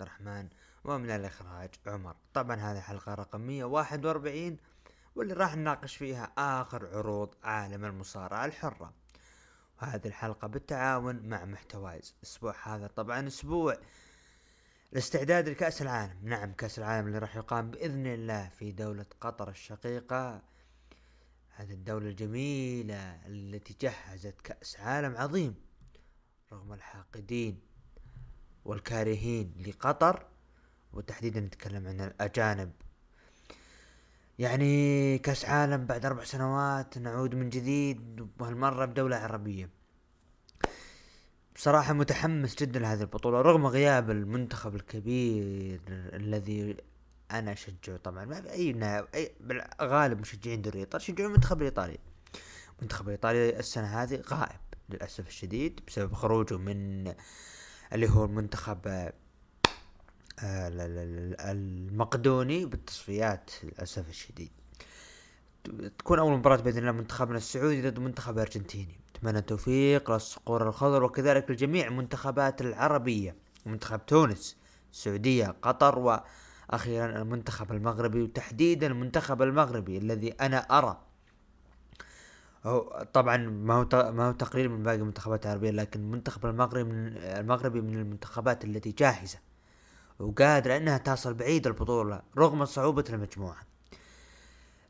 [0.00, 0.48] عبد الرحمن
[0.84, 2.16] ومن الإخراج عمر.
[2.34, 4.56] طبعا هذه حلقة رقم 141
[5.16, 8.92] واللي راح نناقش فيها آخر عروض عالم المصارعة الحرة.
[9.82, 12.14] وهذه الحلقة بالتعاون مع محتوايز.
[12.18, 13.76] الأسبوع هذا طبعا أسبوع
[14.92, 16.18] الاستعداد لكأس العالم.
[16.22, 20.42] نعم كأس العالم اللي راح يقام بإذن الله في دولة قطر الشقيقة.
[21.50, 25.54] هذه الدولة الجميلة التي جهزت كأس عالم عظيم
[26.52, 27.69] رغم الحاقدين
[28.64, 30.26] والكارهين لقطر
[30.92, 32.72] وتحديدا نتكلم عن الأجانب.
[34.38, 39.70] يعني كأس عالم بعد أربع سنوات نعود من جديد وهالمرة بدولة عربية.
[41.54, 46.76] بصراحة متحمس جدا لهذه البطولة رغم غياب المنتخب الكبير الذي
[47.30, 47.96] أنا أشجعه.
[47.96, 48.72] طبعا ما في أي
[49.82, 51.98] غالب مشجعين دوري ايطالي يشجعون المنتخب الإيطالي.
[52.78, 57.12] المنتخب الإيطالي السنة هذه غائب للأسف الشديد بسبب خروجه من
[57.92, 59.12] اللي هو المنتخب آه،
[61.50, 64.50] المقدوني بالتصفيات للأسف الشديد.
[65.98, 69.00] تكون أول مباراة بإذن الله منتخبنا السعودي ضد منتخب أرجنتيني.
[69.16, 73.36] أتمنى التوفيق للصقور الخضر وكذلك لجميع المنتخبات العربية.
[73.66, 74.56] منتخب تونس
[74.92, 76.20] السعودية قطر و
[76.70, 81.09] أخيرا المنتخب المغربي وتحديدا المنتخب المغربي الذي أنا أرى
[82.64, 87.16] هو طبعا ما هو ما هو تقرير من باقي المنتخبات العربية لكن المنتخب المغربي من
[87.16, 89.38] المغربي من المنتخبات التي جاهزة
[90.18, 93.70] وقادرة إنها تصل بعيد البطولة رغم صعوبة المجموعة.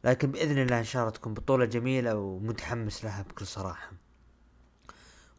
[0.05, 3.93] لكن بإذن الله إن شاء الله تكون بطولة جميلة ومتحمس لها بكل صراحة.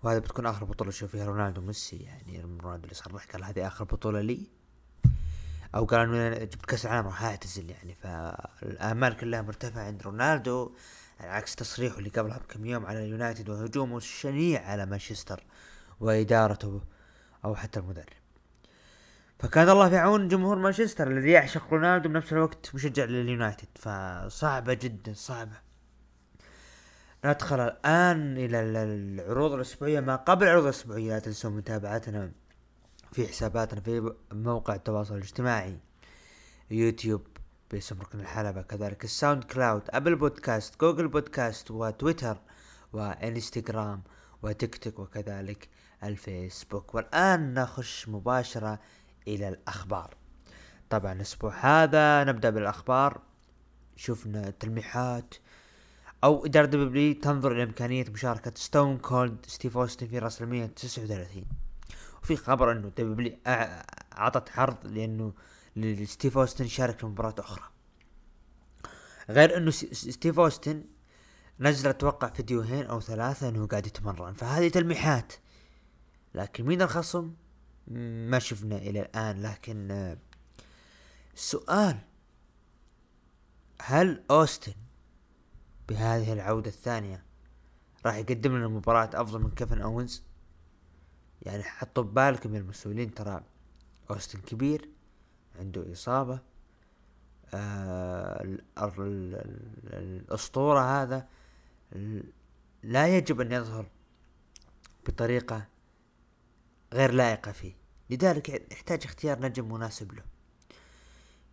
[0.04, 3.84] وهذه بتكون آخر بطولة أشوف فيها رونالدو ميسي يعني رونالدو اللي صرح قال هذه آخر
[3.84, 4.48] بطولة لي.
[5.76, 7.96] أو قال إنه جبت كأس العالم راح أعتزل يعني.
[7.96, 10.72] فالآمال كلها مرتفعة عند رونالدو.
[11.24, 15.44] عكس تصريحه اللي قبلها بكم يوم على اليونايتد وهجومه الشنيع على مانشستر
[16.00, 16.82] وإدارته
[17.46, 18.06] أو حتى المدرب.
[19.40, 23.68] فكان الله في عون جمهور مانشستر الذي يعشق رونالدو بنفس الوقت مشجع لليونايتد.
[23.76, 25.58] فصعبة جدا صعبة.
[27.26, 32.32] ندخل الآن إلى العروض الأسبوعية ما قبل العروض الأسبوعية لا تنسوا متابعتنا
[33.12, 35.80] في حساباتنا في موقع التواصل الاجتماعي
[36.72, 37.28] يوتيوب.
[37.72, 39.04] باسم ركن الحلبة كذلك.
[39.04, 42.38] الساوند كلاود أبل بودكاست جوجل بودكاست وتويتر
[42.94, 44.02] وإنستغرام
[44.44, 45.70] وتيك توك وكذلك
[46.04, 46.96] الفيسبوك.
[46.96, 48.80] والآن نخش مباشرة
[49.28, 50.16] إلى الأخبار.
[50.90, 53.22] طبعا الأسبوع هذا نبدأ بالأخبار.
[53.96, 55.36] شفنا تلميحات
[56.24, 61.46] أو إدارة دبليو تنظر إلى إمكانية مشاركة ستون كولد ستيف أوستن في راسلمينيا 39
[62.24, 63.38] وفي خبر إنه دبليو
[64.18, 65.34] أعطت عرض لأنه
[65.76, 67.64] لستيف أوستن يشارك في مباراة أخرى.
[69.30, 70.84] غير إنه ستيف أوستن
[71.60, 74.34] نزل أتوقع فيديوهين أو ثلاثة إنه قاعد يتمرن.
[74.34, 75.34] فهذه تلميحات.
[76.36, 77.34] لكن مين الخصم؟
[78.28, 79.42] ما شفنا إلى الآن.
[79.42, 80.18] لكن
[81.34, 81.98] السؤال
[83.82, 84.74] هل أوستن
[85.90, 87.24] بهذه العودة الثانية
[88.06, 90.24] راح يقدم لنا مباراة أفضل من كيفن اونز
[91.42, 93.44] يعني حطوا ببالكم يا المسؤولين ترى
[94.12, 94.90] أوستن كبير.
[95.60, 96.40] عنده إصابة
[97.54, 98.58] آه
[99.94, 101.28] الأسطورة هذا
[102.84, 103.86] لا يجب أن يظهر
[105.08, 105.68] بطريقة
[106.94, 107.76] غير لائقة فيه.
[108.10, 110.24] لذلك يحتاج اختيار نجم مناسب له.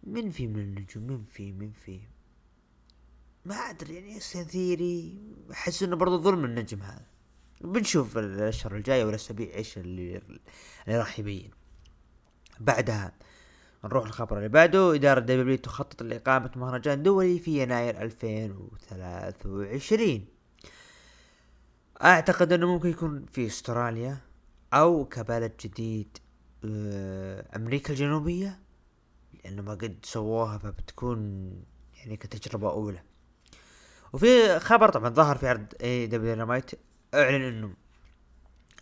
[0.03, 2.00] من في من النجوم؟ من في من في.
[3.44, 5.19] ما أدري يعني ثيري.
[5.53, 7.06] أحس إنه برضو ظلم النجم هذا.
[7.60, 10.22] بنشوف الأشهر الجاية والأسابيع إيش اللي
[10.86, 11.50] اللي راح يبين.
[12.60, 13.12] بعدها
[13.88, 20.24] نروح الخبر اللي بعده إدارة دبليو تخطط لإقامة مهرجان دولي في يناير 2023
[22.04, 24.18] أعتقد أنه ممكن يكون في أستراليا
[24.74, 26.18] أو كبلد جديد
[26.64, 28.58] آه، أمريكا الجنوبية
[29.44, 31.50] لأنه ما قد سووها فبتكون
[31.96, 33.02] يعني كتجربة أولى.
[34.12, 36.70] وفي خبر طبعا ظهر في عرض AEW دينامايت
[37.14, 37.74] أعلن إنه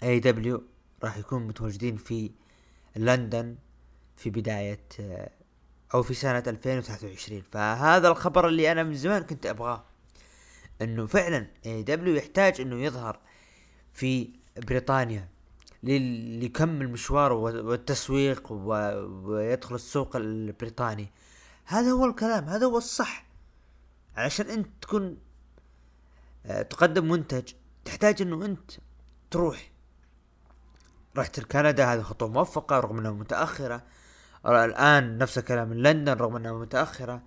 [0.02, 0.62] AEW
[1.04, 2.30] راح يكون متواجدين في
[2.96, 3.56] لندن
[4.16, 4.80] في بداية
[5.94, 9.84] أو في سنة 2023 فهذا الخبر اللي أنا من زمان كنت أبغاه.
[10.82, 13.20] إنه فعلا AEW يحتاج إنه يظهر
[13.92, 15.28] في بريطانيا
[15.82, 21.10] ليكمل مشواره والتسويق ويدخل السوق البريطاني.
[21.64, 23.26] هذا هو الكلام هذا هو الصح.
[24.16, 25.18] علشان أنت تكون
[26.46, 27.52] آه، تقدم منتج
[27.84, 28.70] تحتاج إنه أنت
[29.30, 29.70] تروح.
[31.16, 33.82] رحت لكندا هذه خطوة موفقة رغم إنها متأخرة.
[34.46, 37.22] الآن نفس الكلام من لندن رغم أنها متأخرة.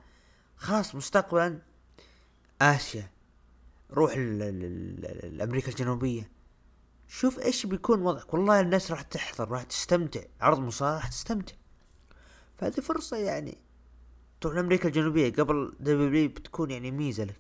[0.58, 1.60] خلاص مستقبلا
[2.62, 3.10] آسيا.
[3.92, 6.32] روح لامريكا الجنوبية.
[7.08, 10.22] شوف إيش بيكون وضعك والله الناس راح تحضر راح تستمتع.
[10.42, 11.56] عرض مصارعة راح تستمتع.
[12.58, 13.58] فهذه فرصة يعني
[14.42, 15.34] تروح لأمريكا الجنوبية.
[15.34, 17.40] قبل دبليو بتكون يعني ميزة لك.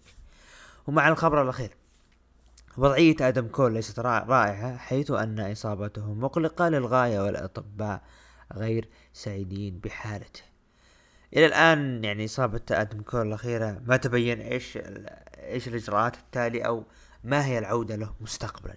[0.87, 1.75] ومع الخبر الأخير
[2.77, 8.01] وضعية آدم كول ليست رائعة حيث أن إصابته مقلقة للغاية والأطباء
[8.53, 10.41] غير سعيدين بحالته.
[11.33, 14.79] إلى الآن يعني إصابة آدم كول الأخيرة ما تبين إيش
[15.37, 16.83] إيش الإجراءات التالية أو
[17.23, 18.75] ما هي العودة له مستقبلا.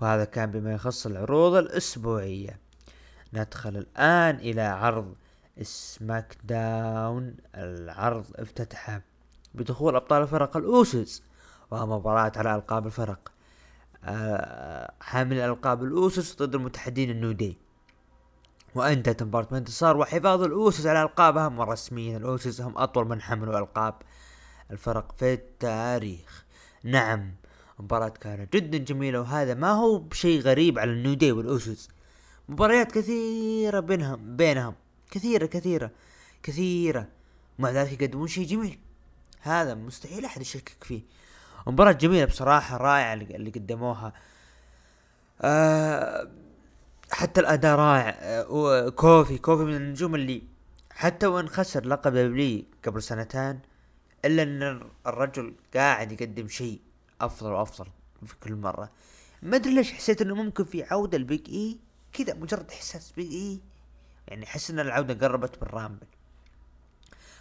[0.00, 2.60] وهذا كان بما يخص العروض الأسبوعية.
[3.32, 5.14] ندخل الآن إلى عرض
[5.62, 7.36] سماك داون.
[7.54, 9.00] العرض افتتح
[9.54, 11.22] بدخول أبطال الفرق الأوسوز
[11.70, 13.32] ومباراة على ألقاب الفرق.
[14.04, 17.63] آه، حامل ألقاب الأوسوز ضد المتحدين النيو داي.
[18.74, 23.94] وانتهت مباراة بانتصار وحفاظ الأوسوز على ألقابهم ورسميا الأوسوز هم أطول من حملوا ألقاب
[24.70, 26.44] الفرق في التاريخ.
[26.84, 27.34] نعم
[27.78, 31.88] مباراة كانت جدا جميلة وهذا ما هو بشيء غريب على النودي والأوسس
[32.48, 34.74] مباريات كثيرة بينهم بينهم.
[35.10, 35.90] كثيرة كثيرة
[36.42, 37.08] كثيرة.
[37.58, 38.78] مع ذلك يقدمون شيء جميل.
[39.40, 41.02] هذا مستحيل أحد يشكك فيه.
[41.66, 44.12] مباراة جميلة بصراحة رائعة اللي قدموها.
[45.42, 46.28] آه
[47.10, 48.18] حتى الأداء رائع.
[48.20, 50.42] آه كوفي كوفي من النجوم اللي
[50.90, 53.60] حتى وإن خسر لقب WWE قبل سنتين
[54.24, 56.80] إلا أن الرجل قاعد يقدم شيء
[57.20, 57.86] أفضل وأفضل
[58.26, 58.90] في كل مرة.
[59.42, 61.78] ما أدري ليش حسيت إنه ممكن في عودة لبيج إي
[62.12, 63.60] كذا مجرد إحساس بيج إي.
[64.28, 66.06] يعني حس إن العودة قربت من Rumble.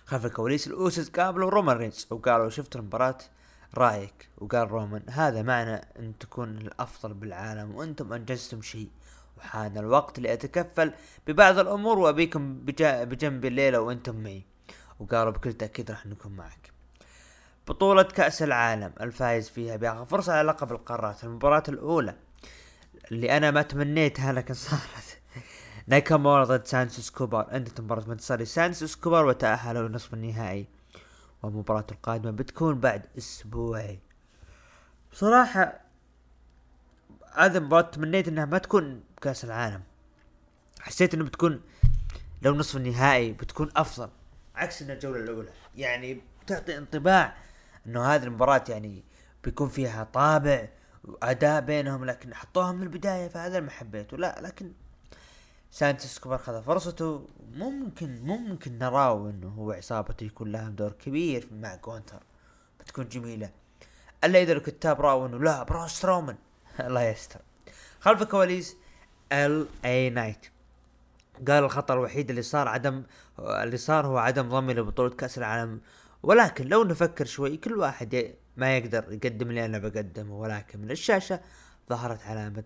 [0.05, 3.17] خلف الكواليس الأوسوز قابلوا رومان رينز وقالوا شفت المباراة
[3.75, 8.89] رأيك؟ وقال رومان هذا معنى إن تكون الأفضل بالعالم وإنتم أنجزتم شيء.
[9.43, 10.93] وحان الوقت لاتكفل
[11.27, 14.43] ببعض الأمور وابيكم بجنبي الليلة وأنتم معي.
[14.99, 16.71] وقالوا بكل تأكيد راح نكون معك.
[17.67, 21.23] بطولة كأس العالم الفايز فيها بياخذ فرصة على لقب القارات.
[21.23, 22.15] المباراة الأولى
[23.11, 25.19] اللي أنا ما تمنيتها لكن صارت.
[25.87, 27.51] ناكامورا ضد سانتوس إسكوبار.
[27.51, 30.67] انتهت مباراة بانتصار سانتوس إسكوبار وتأهلوا لنصف النهائي.
[31.43, 33.99] والمباراة القادمة بتكون بعد أسبوعين.
[35.11, 35.83] بصراحة
[37.35, 39.83] هذا مباراة تمنيت إنها ما تكون بكأس العالم.
[40.79, 41.61] حسيت إنه بتكون
[42.41, 44.09] لو نصف النهائي بتكون أفضل
[44.55, 45.49] عكس ان الجولة الأولى.
[45.75, 47.37] يعني بتعطي انطباع
[47.85, 49.03] إنه هذه المباراة يعني
[49.43, 50.67] بيكون فيها طابع
[51.03, 54.17] وأداء بينهم لكن حطوها من البداية فهذا ما حبيته.
[54.17, 54.71] لا لكن
[55.71, 57.27] سانتوس إسكوبار خذ فرصته.
[57.53, 62.23] ممكن ممكن نراه إنه هو عصابته يكون لها دور كبير مع جونتر.
[62.79, 63.49] بتكون جميلة.
[64.23, 66.37] ألا إذا الكتاب راوا إنه لا برون سترومان.
[66.79, 67.41] الله يستر.
[67.99, 68.82] خلف الكواليس
[69.33, 70.45] LA Knight
[71.47, 73.03] قال الخطأ الوحيد اللي صار عدم
[73.39, 75.81] اللي صار هو عدم ضمي لبطولة كأس العالم.
[76.23, 80.33] ولكن لو نفكر شوي كل واحد ما يقدر يقدم اللي أنا بقدمه.
[80.33, 81.39] ولكن من الشاشة
[81.89, 82.63] ظهرت علامة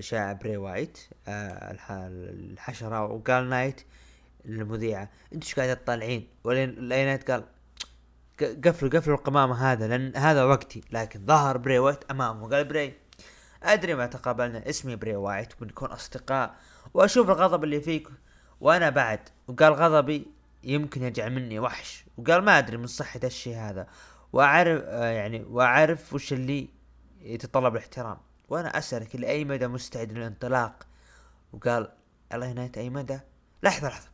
[0.00, 0.98] شعار بري وايت
[1.28, 3.04] آه الحشرة.
[3.04, 3.80] وقال نايت
[4.44, 7.44] للمذيعة أنتوا إيش قاعدين تطالعين؟ و LA Knight قال
[8.64, 10.80] قفلوا قفلوا القمامة هذا لأن هذا وقتي.
[10.90, 12.48] لكن ظهر بري وايت أمامه.
[12.48, 12.94] قال بري
[13.64, 16.54] أدري ما تقابلنا اسمي بري وايت ونكون أصدقاء.
[16.94, 18.08] وأشوف الغضب اللي فيك
[18.60, 19.20] وأنا بعد.
[19.48, 20.26] وقال غضبي
[20.62, 22.04] يمكن يجعل مني وحش.
[22.18, 23.86] وقال ما أدري من صحة الشيء هذا.
[24.32, 26.68] وأعرف آه يعني وأعرف وش اللي
[27.20, 28.18] يتطلب الاحترام.
[28.48, 30.86] وأنا أسألك لاي مدى مستعد للانطلاق؟
[31.52, 31.92] وقال
[32.34, 33.20] LA Knight أي مدى؟
[33.62, 34.08] لحظة لحظة.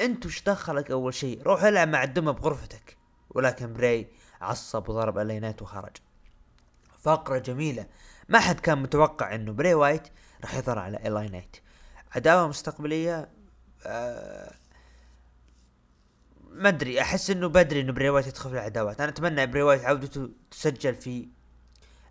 [0.00, 2.96] أنت وش دخلك أول شيء روح العب مع الدمى بغرفتك.
[3.30, 4.08] ولكن براي
[4.40, 5.96] عصب وضرب LA Knight وخرج.
[6.98, 7.86] فقرة جميلة.
[8.28, 10.08] ما حد كان متوقع إنه بري وايت
[10.42, 11.56] راح يظهر على LA Knight
[12.14, 13.28] عداوة مستقبلية
[13.86, 14.54] آه
[16.52, 19.00] ما أدري أحس إنه بدري إنه بري وايت يدخل في العداوات.
[19.00, 21.28] أنا أتمنى بري وايت عودته تسجل في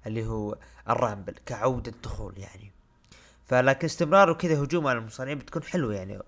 [0.06, 0.58] اللي هو
[0.90, 2.72] ال Rumble كعودة دخول يعني.
[3.46, 6.20] فلكن استمراره كذا هجوم على المصارعين بتكون حلوة يعني.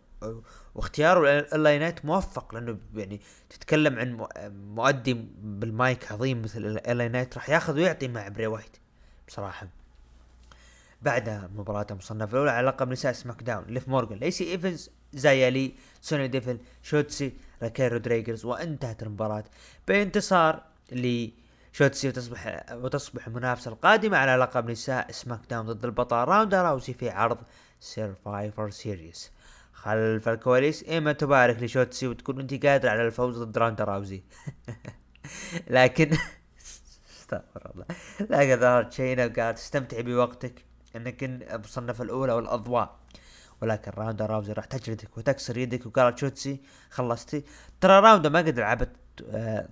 [0.75, 4.27] واختياره LA Knight موفق لأنه يعني تتكلم عن
[4.75, 8.77] مؤدي بالمايك عظيم مثل LA Knight راح ياخذ ويعطي مع بري وايت
[9.27, 9.67] بصراحة.
[11.01, 13.63] بعدها مباراة المصنفة الأولى على لقب نساء SmackDown.
[13.68, 19.44] ليف مورغان ليسي إيفنز زيا لي سوني ديفل شوتسي راكيل رودريغيز وانتهت المباراة
[19.88, 21.29] بانتصار ل
[21.74, 27.38] شوتسي وتصبح وتصبح المنافسة القادمة على لقب نساء SmackDown ضد البطل راوندا راوزي في عرض
[27.79, 29.32] Survivor Series
[29.74, 34.24] خلف الكواليس إيما تبارك لشوتسي وتقول أنت قادرة على الفوز ضد راوندا راوزي
[35.68, 36.10] لكن
[37.20, 37.86] استغفر الله.
[38.20, 40.69] لكن ظهرت شاينا وقالت استمتعي بوقتك.
[40.96, 43.00] انك المصنفة الاولى والاضواء
[43.62, 47.43] ولكن راوندا راوزي راح تجلدك وتكسر يدك وقالت شوتسي خلصتي.
[47.81, 48.89] ترى راوندا ما قد لعبت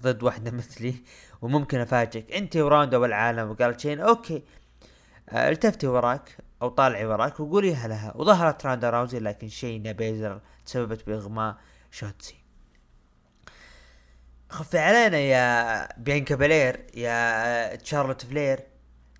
[0.01, 0.95] ضد واحدة مثلي
[1.41, 2.31] وممكن أفاجئك.
[2.31, 4.43] أنت وراوندا والعالم وقالت شاينا okay.
[5.29, 11.07] آه، التفتي وراك أو طالعي وراك وقوليها لها وظهرت راوندا راوزي لكن شاينا بيزلر تسببت
[11.07, 11.57] بإغماء
[11.91, 12.35] شوتسي.
[14.49, 18.59] خفي علينا يا بيانكا بلير يا تشارلوت فلير.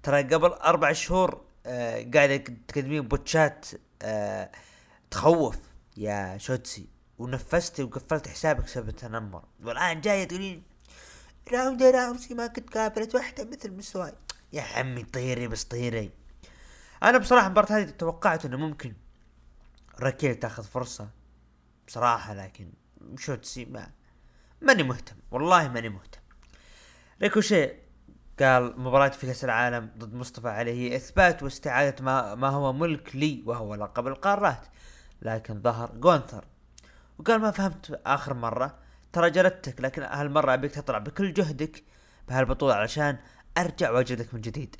[0.03, 3.65] ترى قبل أربع شهور آه قاعدة تقدمين بوتشات
[4.01, 4.51] آه
[5.11, 5.57] تخوف
[5.97, 6.87] يا شوتسي.
[7.17, 9.43] ونفستي وقفلت حسابك بسبب التنمر.
[9.63, 10.63] والآن جاية تقولين
[11.53, 14.13] راوندا راوزي ما كنت قابلت واحدة مثل مستواي.
[14.53, 16.11] يا عمي طيري بس طيري.
[17.03, 18.93] أنا بصراحة المباراة هذه توقعت إنه ممكن
[19.99, 21.09] راكيل تاخذ فرصة
[21.87, 22.69] بصراحة لكن
[23.17, 23.91] شوتسي ما
[24.61, 25.15] ماني مهتم.
[25.31, 26.19] والله ماني مهتم.
[27.21, 27.86] ريكوشي
[28.39, 33.15] قال مباراة في كأس العالم ضد مصطفى علي هي إثبات واستعادة ما, ما هو ملك
[33.15, 34.67] لي وهو لقب القارات
[35.21, 36.45] لكن ظهر جونثر
[37.19, 38.75] وقال ما فهمت آخر مرة
[39.13, 41.83] ترى جلدتك لكن هالمرة أبيك تطلع بكل جهدك
[42.27, 43.17] بهالبطولة علشان
[43.57, 44.75] أرجع وأجلدك من جديد.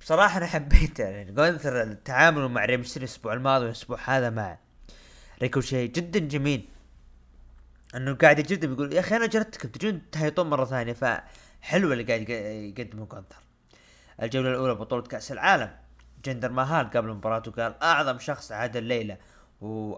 [0.00, 4.58] بصراحة أنا حبيته يعني جونثر التعامل مع راي مستيريو الأسبوع الماضي والأسبوع هذا مع
[5.42, 6.68] ريكوشي جدا جميل.
[7.94, 10.92] إنه قاعد يجد بيقول يا أخي أنا جلدتكم تجون تهيطون مرة ثانية
[11.62, 13.36] فحلو اللي قاعد يقدمه جونثر
[14.22, 15.70] الجولة الأولى بطولة كأس العالم.
[16.24, 19.16] جندر ماهال قبل المباراة وقال أعظم شخص عاد الليلة.
[19.60, 19.92] و...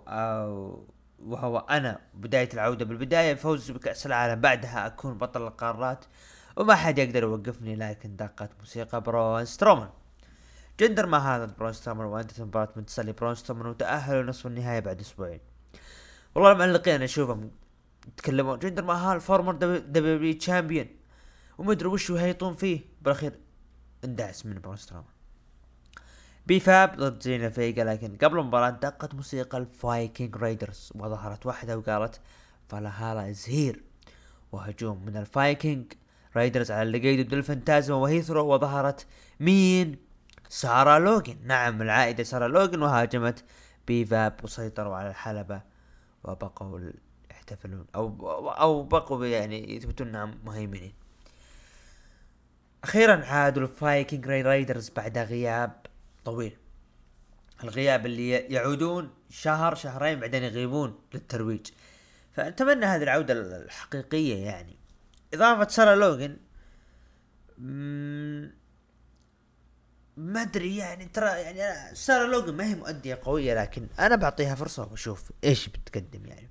[1.19, 2.85] وهو أنا بداية العودة.
[2.85, 4.41] بالبداية أفوز بكأس العالم.
[4.41, 6.05] بعدها أكون بطل القارات.
[6.57, 9.91] وما حد يقدر يوقفني لكن دقت موسيقى برون سترومان.
[10.81, 15.01] جندر ماهال ضد برون سترومان وأنتهت المباراة من تسلي برون سترومان وتأهلوا نصف النهائي بعد
[15.01, 15.41] أسبوعين.
[16.35, 17.51] والله المعلقين أشوفهم
[18.09, 18.59] يتكلمون.
[18.59, 20.87] جندر ماهال former WWE champion
[21.59, 22.81] ومدري وش يهيطون فيه.
[23.03, 23.33] بالاخير
[24.05, 24.77] اندعس من برون
[26.47, 32.21] بي فاب ضد زيلينا فيجا لكن قبل المباراة دقت موسيقى الفايكنج رايدرز وظهرت واحدة وقالت
[32.69, 33.83] Valhalla is here
[34.53, 35.93] وهجوم من الفايكنج
[36.37, 39.07] رايدرز على اللي ضد الفانتازما وهيثرو وظهرت
[39.41, 39.97] مين؟
[40.49, 43.45] سارة لوجن نعم العائدة سارة لوجن وهاجمت
[43.87, 45.63] بيفاب وسيطروا على الحلبة
[46.25, 46.81] وبقوا
[47.31, 50.93] يحتفلون أو أو بقوا يعني يثبتون إنهم مهيمنين.
[52.85, 55.73] أخيرا عادوا الفايكنج رايدرز بعد غياب
[56.25, 56.57] طويل.
[57.65, 61.67] الغياب اللي يعودون شهر شهرين بعدين يغيبون للترويج.
[62.33, 64.77] فأتمنى هذه العودة الحقيقية يعني.
[65.35, 66.37] إضافة سارة لوجن
[70.17, 74.89] ما أدري يعني ترى يعني سارة لوجن ما هي مؤدية قوية لكن أنا بعطيها فرصة
[74.91, 76.49] وأشوف إيش بتقدم يعني.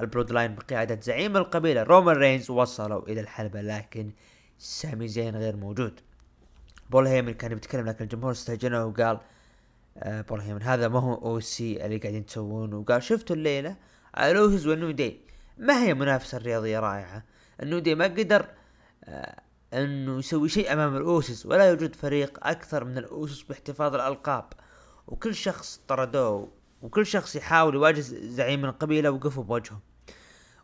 [0.00, 4.12] البلود لاين بقيادة زعيم القبيلة رومان رينز وصلوا إلى الحلبة لكن
[4.58, 6.00] سامي زين غير موجود.
[6.90, 9.20] بول هيمن كان بيتكلم لكن الجمهور استهجنه وقال
[9.98, 12.74] آه بول هيمن هذا ما هو Ucey اللي قاعدين تسوون.
[12.74, 13.76] وقال شفتوا الليلة؟
[14.18, 15.20] الاوسس والنيو داي
[15.58, 17.24] ما هي منافسة رياضية رائعة.
[17.62, 18.46] النيو داي ما قدر
[19.04, 19.40] آه
[19.74, 24.44] إنه يسوي شيء أمام الاوسس ولا يوجد فريق أكثر من الاوسس باحتفاظ الألقاب.
[25.06, 26.48] وكل شخص طردوه
[26.82, 29.80] وكل شخص يحاول يواجه زعيم القبيله وقفوا بوجهه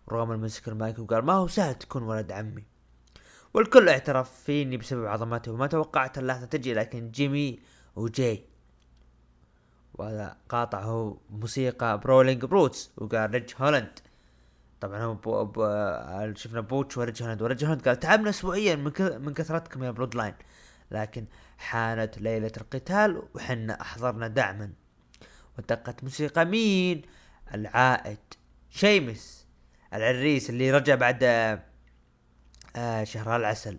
[0.09, 2.72] رومان مسك المايك وقال ما هو سهل تكون ولد عمي.
[3.55, 7.61] والكل اعترف فيني بسبب عظمته وما توقعت اللحظة تجي لكن جيمي
[7.97, 8.45] وجاي
[9.95, 13.99] وقاطعه موسيقى برولينج بروتس وقال ريج هولند
[14.81, 19.85] طبعا هو بو بو شفنا بوتش وريج هولند وريج هولند قال تعبنا اسبوعيا من, كثرتكم
[19.85, 20.35] يا بلود لاين.
[20.91, 21.25] لكن
[21.59, 24.73] حانت ليلة القتال وحنا أحضرنا دعما.
[25.59, 27.03] ودقت موسيقى مين؟
[27.55, 28.19] العائد
[28.71, 29.47] شيمس
[29.95, 31.25] العريس اللي رجع بعد
[32.77, 33.79] آه شهر العسل.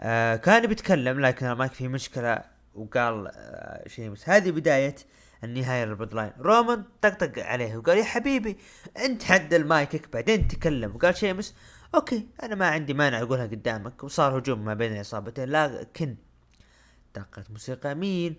[0.00, 2.42] آه كان بيتكلم لكن ما في مشكلة
[2.74, 4.94] وقال آه شيمس هذه بداية
[5.44, 6.32] النهاية للبلود لاين.
[6.38, 8.58] رومان طقطق عليه وقال يا حبيبي
[9.04, 10.96] انت خذ المايك بعدين تكلم.
[10.96, 11.54] وقال شيمس
[11.94, 14.04] okay أنا ما عندي مانع أقولها قدامك.
[14.04, 16.16] وصار هجوم ما بين العصابتين لكن
[17.14, 18.36] دقت موسيقى مين؟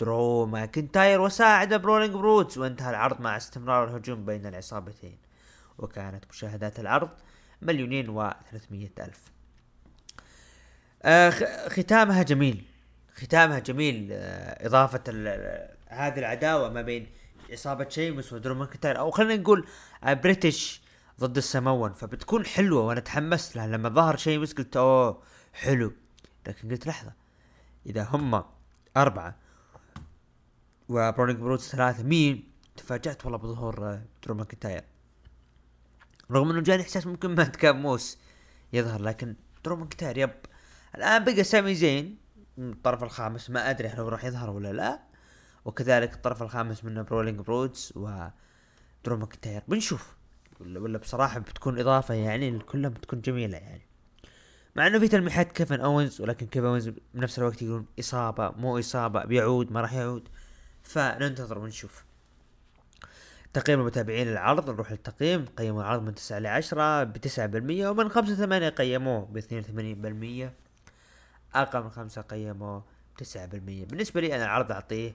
[0.00, 5.18] درو ماكنتاير وساعد برولينج بروتس وانتهى العرض مع استمرار الهجوم بين العصابتين.
[5.78, 7.08] وكانت مشاهدات العرض
[7.62, 8.34] مليونين و
[9.00, 9.32] ألف.
[11.02, 11.30] آه
[11.68, 12.64] ختامها جميل.
[13.14, 15.02] ختامها جميل آه إضافة
[15.86, 17.06] هذه العداوة ما بين
[17.54, 19.66] عصابة شيمس ودرو ماكنتاير أو خلينا نقول
[20.04, 20.82] British
[21.20, 23.66] ضد السمون فبتكون حلوة وأنا تحمست لها.
[23.66, 25.92] لما ظهر شيمس قلت أوه حلو.
[26.46, 27.12] لكن قلت لحظة
[27.86, 28.44] إذا هم
[28.96, 29.36] أربعة
[30.88, 34.84] وبرولينج بروتس ثلاثة مين؟ تفاجأت والله بظهور آه، درو ماكنتاير.
[36.32, 38.18] رغم إنه جاني إحساس ممكن ما كان موس
[38.72, 40.30] يظهر لكن درو ماكنتاير yep.
[40.96, 42.16] الآن بقى سامي زين.
[42.58, 45.00] الطرف الخامس ما أدري هل هو راح يظهر ولا لا.
[45.64, 48.26] وكذلك الطرف الخامس من برولينج بروتس و
[49.04, 50.16] درو ماكنتاير بنشوف.
[50.60, 53.86] ولا, ولا بصراحة بتكون إضافة يعني كلها بتكون جميلة يعني.
[54.76, 59.24] مع إنه في تلميحات كيفن اونز ولكن كيفن اونز بنفس الوقت يقولون إصابة مو إصابة
[59.24, 60.28] بيعود ما راح يعود.
[60.82, 62.04] فننتظر ونشوف.
[63.52, 67.30] تقييم المتابعين العرض نروح للتقييم قيموا العرض من 9 ل 10 ب 9%
[67.86, 70.50] ومن 5 ل 8 قيموه ب 82%
[71.56, 72.84] أقل من 5 قيموه
[73.18, 73.26] ب 9%
[73.90, 75.14] بالنسبة لي أنا العرض أعطيه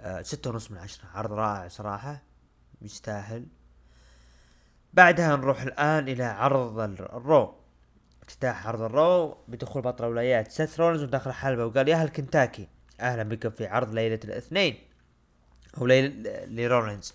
[0.00, 1.04] آه ستة ونص من عشرة.
[1.14, 2.22] عرض رائع صراحة
[2.82, 3.46] يستاهل.
[4.94, 7.54] بعدها نروح الآن إلى عرض الرو.
[8.22, 10.50] افتتاح عرض الرو بدخول بطل الولايات.
[10.50, 12.68] سيث رولنز وداخل الحلبة وقال يا أهل كنتاكي
[13.00, 14.78] أهلا بكم في عرض ليلة الاثنين.
[15.78, 17.14] أو ليلة لرولنز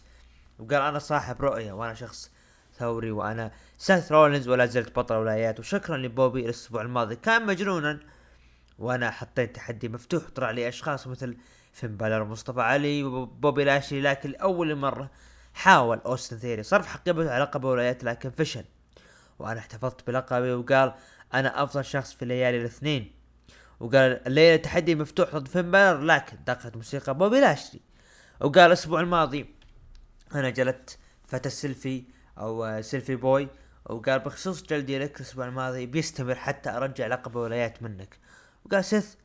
[0.59, 2.31] وقال أنا صاحب رؤية وأنا شخص
[2.77, 7.15] ثوري وأنا سيث رولنز ولا زلت بطل الولايات وشكرا لبوبي الأسبوع الماضي.
[7.15, 7.99] كان مجنونا.
[8.79, 11.37] وأنا حطيت تحدي مفتوح طلع لي أشخاص مثل
[11.73, 15.09] فين بالر مصطفى علي وبوبي لاشلي لكن لأول مرة
[15.53, 16.63] حاول أوستن ثيوري.
[16.63, 18.65] صرف حقيبته على لقب الولايات لكن فشل.
[19.39, 20.93] وأنا احتفظت بلقبي وقال
[21.33, 23.11] أنا أفضل شخص في ليالي الاثنين.
[23.79, 27.81] وقال الليلة تحدي مفتوح ضد فين بالر لكن دقت موسيقى بوبي لاشلي
[28.41, 29.55] وقال الأسبوع الماضي
[30.35, 32.03] أنا جلدت فتى السيلفي
[32.37, 33.47] أو selfie boy
[33.85, 38.19] وقال بخصوص جلدي لك الأسبوع الماضي بيستمر حتى أرجع لقب الولايات منك.
[38.65, 39.15] وقال سيث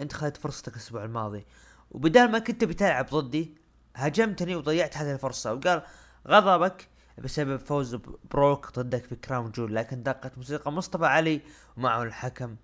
[0.00, 1.46] أنت خذت فرصتك الأسبوع الماضي.
[1.90, 3.54] وبدال ما كنت بتلعب ضدي
[3.96, 5.54] هاجمتني وضيعت هذه الفرصة.
[5.54, 5.82] وقال
[6.28, 7.94] غضبك بسبب فوز
[8.30, 11.40] بروك ضدك في كراون جويل لكن دقت موسيقى مصطفى علي
[11.76, 12.56] ومعه الحكم.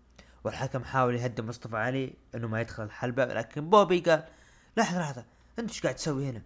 [0.45, 4.25] والحكم حاول يهدي مصطفى علي إنه ما يدخل الحلبة لكن بوبي قال
[4.77, 5.25] لحظة لحظة
[5.59, 6.43] أنت إيش قاعد تسوي هنا؟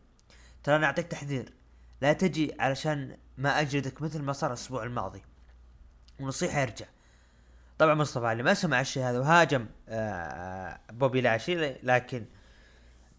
[0.64, 1.52] ترى أنا أعطيك تحذير.
[2.00, 5.22] لا تجي علشان ما أجلدك مثل ما صار الأسبوع الماضي.
[6.20, 6.86] ونصيحة يرجع.
[7.78, 12.24] طبعا مصطفى علي ما سمع الشيء هذا وهاجم آه، بوبي لاشلي لكن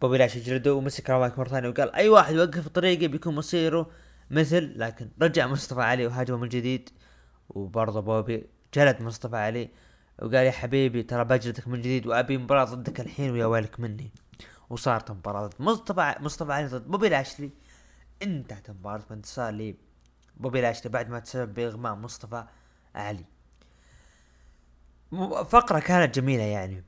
[0.01, 3.89] بوبي لاشلي جلده ومسك المايك مرة ثانية وقال أي واحد يوقف طريقي بيكون مصيره
[4.31, 6.89] مثل لكن رجع مصطفى علي وهاجمه من جديد.
[7.49, 9.69] وبرضه بوبي جلد مصطفى علي
[10.21, 14.11] وقال يا حبيبي ترى بجلدك من جديد وأبي مباراة ضدك الحين ويا ويلك مني.
[14.69, 17.49] وصارت مباراة ضد مصطفى مصطفى علي ضد بوبي لاشلي
[18.23, 19.75] انتهت المباراة بانتصار لي
[20.37, 22.45] بوبي لاشلي بعد ما تسبب بإغماء مصطفى
[22.95, 23.25] علي.
[25.49, 26.83] فقرة كانت جميلة يعني.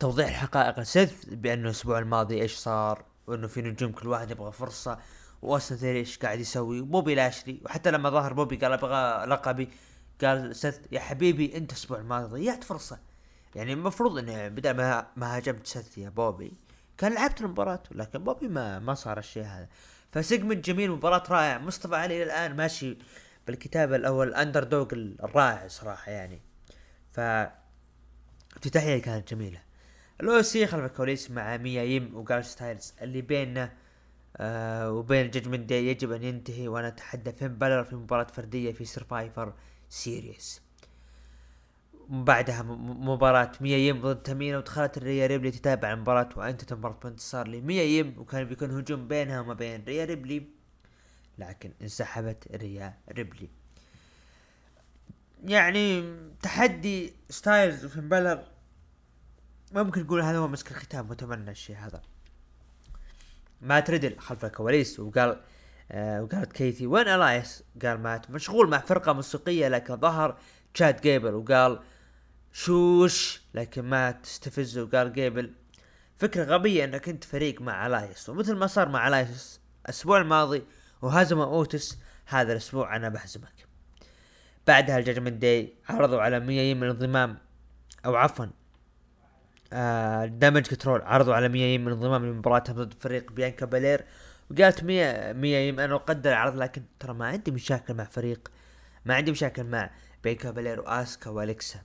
[0.00, 4.98] توضيح الحقائق لسيث بانه الأسبوع الماضي إيش صار وأنه في نجوم كل واحد يبغى فرصة
[5.42, 9.68] وأوستن ثيوري إيش قاعد يسوي وبوبي لاشلي وحتى لما ظهر بوبي قال أبغى لقبي
[10.22, 12.98] قال سيث يا حبيبي أنت الأسبوع الماضي ضيعت فرصة.
[13.54, 16.52] يعني المفروض إنه بدل ما ما هاجمت سيث يا بوبي
[16.98, 19.68] كان لعبت المباراة لكن بوبي ما ما صار الشيء هذا.
[20.14, 22.98] ف segment جميل مباراة رائع مصطفى علي الآن ماشي
[23.46, 26.40] بالكتابة الأول ال underdog الرائع صراحة يعني.
[27.12, 27.20] ف
[28.56, 29.62] افتتاحية كانت جميلة.
[30.20, 33.72] لو سي خلف الكواليس مع ميا يم وقال ستايلز اللي بيننا
[34.36, 38.84] آه وبين Judgment Day يجب أن ينتهي وأنا اتحدى فين بالر في مباراة فردية في
[38.84, 39.52] Survivor
[39.88, 40.62] Series
[42.08, 47.82] بعدها مباراة ميا يم ضد تامينا ودخلت ريا ريبلي تتابع المباراة وانتهت المباراة بانتصار لميا
[47.82, 50.48] يم وكان بيكون هجوم بينها وما بين ريا ريبلي
[51.38, 53.48] لكن انسحبت ريا ريبلي.
[55.44, 58.44] يعني تحدي ستايلز وفين بالر
[59.72, 62.02] ممكن نقول هذا هو مسك الختام وأتمنى الشيء هذا.
[63.60, 65.40] مات ريدل خلف الكواليس وقال
[65.92, 68.30] آه وقالت كيثي وين إلايس قال مات.
[68.30, 70.38] مشغول مع فرقة موسيقية لكن ظهر
[70.74, 71.80] تشاد جيبل وقال
[72.56, 75.52] شوش لكن مات استفز وقال جيبل
[76.16, 78.28] فكرة غبية إنك أنت فريق مع إلايس.
[78.28, 80.62] ومثل ما صار مع إلايس الأسبوع الماضي
[81.02, 83.66] وهزم أوتيس هذا الأسبوع أنا بهزمك
[84.66, 87.38] بعدها ال Judgment Day عرضوا على ميا يم الانضمام
[88.06, 88.46] أو عفوا
[89.72, 94.04] آه Damage Control عرضوا على ميا يم من انضمام لمباراتها ضد فريق بيانكا بالير
[94.50, 98.50] وقالت ميا يم أنا أقدر العرض لكن ترى ما عندي مشاكل مع فريق
[99.04, 99.90] ما عندي مشاكل مع
[100.24, 101.80] بيانكا بالير وآسكا والكسا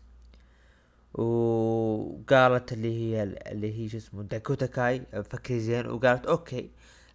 [1.14, 6.70] وقالت اللي هي اللي هي شو اسمه داكوتا كاي فكري زين وقالت okay.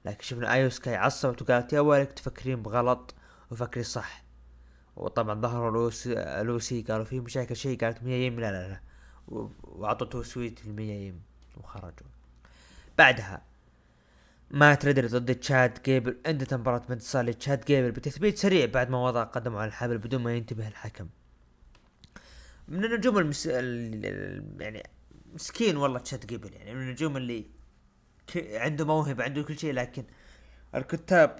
[0.04, 3.14] لكن شفنا ايو سكاي عصبت وقالت يا ولك تفكرين بغلط
[3.50, 4.24] وفكري صح.
[4.96, 8.68] وطبعا ظهروا ال OC, ال OC قالوا في مشاكل شيء قالت ميا يم لا لا
[8.68, 8.80] لا.
[9.62, 11.20] وأعطت too sweet لميا يم
[11.56, 12.08] وخرجوا.
[12.98, 13.42] بعدها
[14.50, 19.24] مات ريدل ضد تشاد جيبل انتهت مباراة بانتصار لتشاد جيبل بتثبيت سريع بعد ما وضع
[19.24, 21.08] قدمه على الحبل بدون ما ينتبه الحكم.
[22.68, 23.46] من النجوم المس...
[23.46, 24.82] يعني
[25.34, 27.46] مسكين والله تشاد جيبل يعني من النجوم اللي
[28.26, 28.36] ك...
[28.54, 30.04] عنده موهبة عنده كل شيء لكن
[30.74, 31.38] الكتاب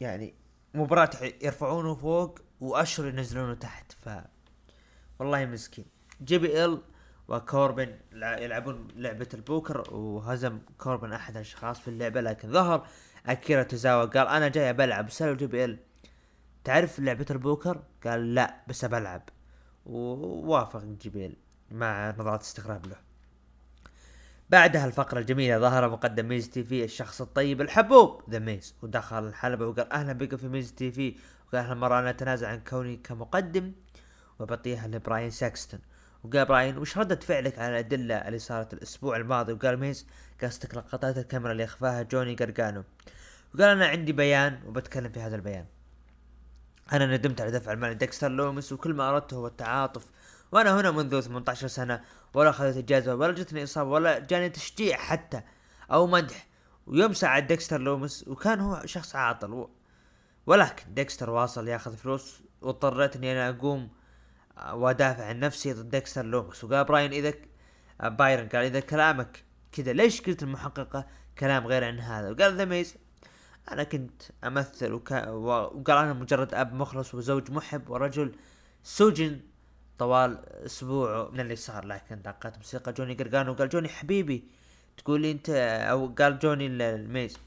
[0.00, 0.34] يعني
[0.74, 1.10] مباراة
[1.42, 4.08] يرفعونه فوق وأشهر ينزلونه تحت ف
[5.18, 5.84] والله مسكين
[6.22, 6.82] JBL
[7.28, 12.86] وكوربن يلعبون لعبة البوكر وهزم كوربن أحد الأشخاص في اللعبة لكن ظهر
[13.26, 15.78] أكيرا توزاوا قال أنا جاي بلعب سألوا JBL
[16.64, 19.28] تعرف لعبة البوكر؟ قال لا بس بلعب
[19.86, 21.36] ووافق JBL
[21.70, 22.96] مع نظرات استغراب له.
[24.50, 29.92] بعدها الفقرة الجميلة ظهر مقدم Miz TV الشخص الطيب الحبوب ذا ميز ودخل الحلبة وقال
[29.92, 31.14] أهلا بكم في Miz TV
[31.48, 33.72] وقال هالمرة أنا اتنازل عن كوني كمقدم
[34.38, 35.80] وبعطيها لبراين ساكستون.
[36.24, 40.06] وقال براين وش ردة فعلك على الأدلة اللي صارت الأسبوع الماضي؟ وقال ميز
[40.42, 42.84] قصدك لقطات الكاميرا اللي أخفاها جوني قرقانو
[43.54, 45.64] وقال أنا عندي بيان وبتكلم في هذا البيان.
[46.92, 50.06] أنا ندمت على دفع المال لديكستر لومس وكل ما أردته هو التعاطف.
[50.52, 52.00] وأنا هنا منذ 18 سنة
[52.34, 55.42] ولا أخذت إجازة ولا جتني إصابة ولا جاني تشجيع حتى
[55.92, 56.46] أو مدح.
[56.86, 59.68] ويوم ساعد ديكستر لومس وكان هو شخص عاطل.
[60.46, 63.88] ولكن ديكستر واصل ياخذ فلوس واضطريت اني أنا أقوم
[64.72, 67.34] وأدافع عن نفسي ضد ديكستر لومس وقال براين إذا
[68.02, 71.06] بايرن قال إذا كلامك كذا ليش قلت المحققة
[71.38, 72.94] كلام غير عن هذا؟ وقال ذا ميز
[73.72, 78.34] أنا كنت أمثل وكا وقال أنا مجرد أب مخلص وزوج محب ورجل
[78.82, 79.40] سجن
[79.98, 84.44] طوال أسبوع من اللي صار لكن دقت موسيقى جوني قرقانو وقال جوني حبيبي
[84.96, 85.50] تقول لي أنت
[85.90, 87.38] أو قال جوني الميز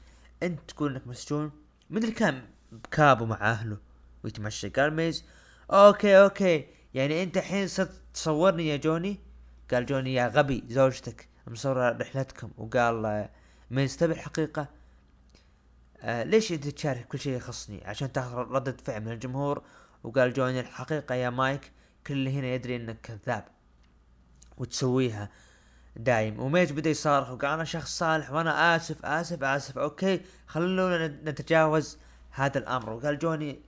[0.42, 1.50] أنت تقول إنك مسجون؟
[1.90, 3.78] اللي كان بكابو مع أهله
[4.24, 5.24] ويتمشى قال ميز
[5.70, 9.18] okay okay يعني أنت الحين صرت تصورني يا جوني؟
[9.70, 13.28] قال جوني يا غبي زوجتك مصورة رحلتكم وقال
[13.70, 14.68] ميز تبي الحقيقة
[16.04, 19.62] آه ليش انت تشارك كل شيء يخصني؟ عشان تاخذ ردة فعل من الجمهور.
[20.02, 21.72] وقال جوني الحقيقة يا مايك
[22.06, 23.44] كل اللي هنا يدري إنك كذاب
[24.58, 25.30] وتسويها
[25.96, 26.40] دايم.
[26.40, 29.78] وميز بدا يصارخ وقال أنا شخص صالح وأنا آسف آسف آسف.
[29.78, 31.98] okay خلونا نتجاوز
[32.30, 32.90] هذا الأمر.
[32.90, 33.62] وقال جوني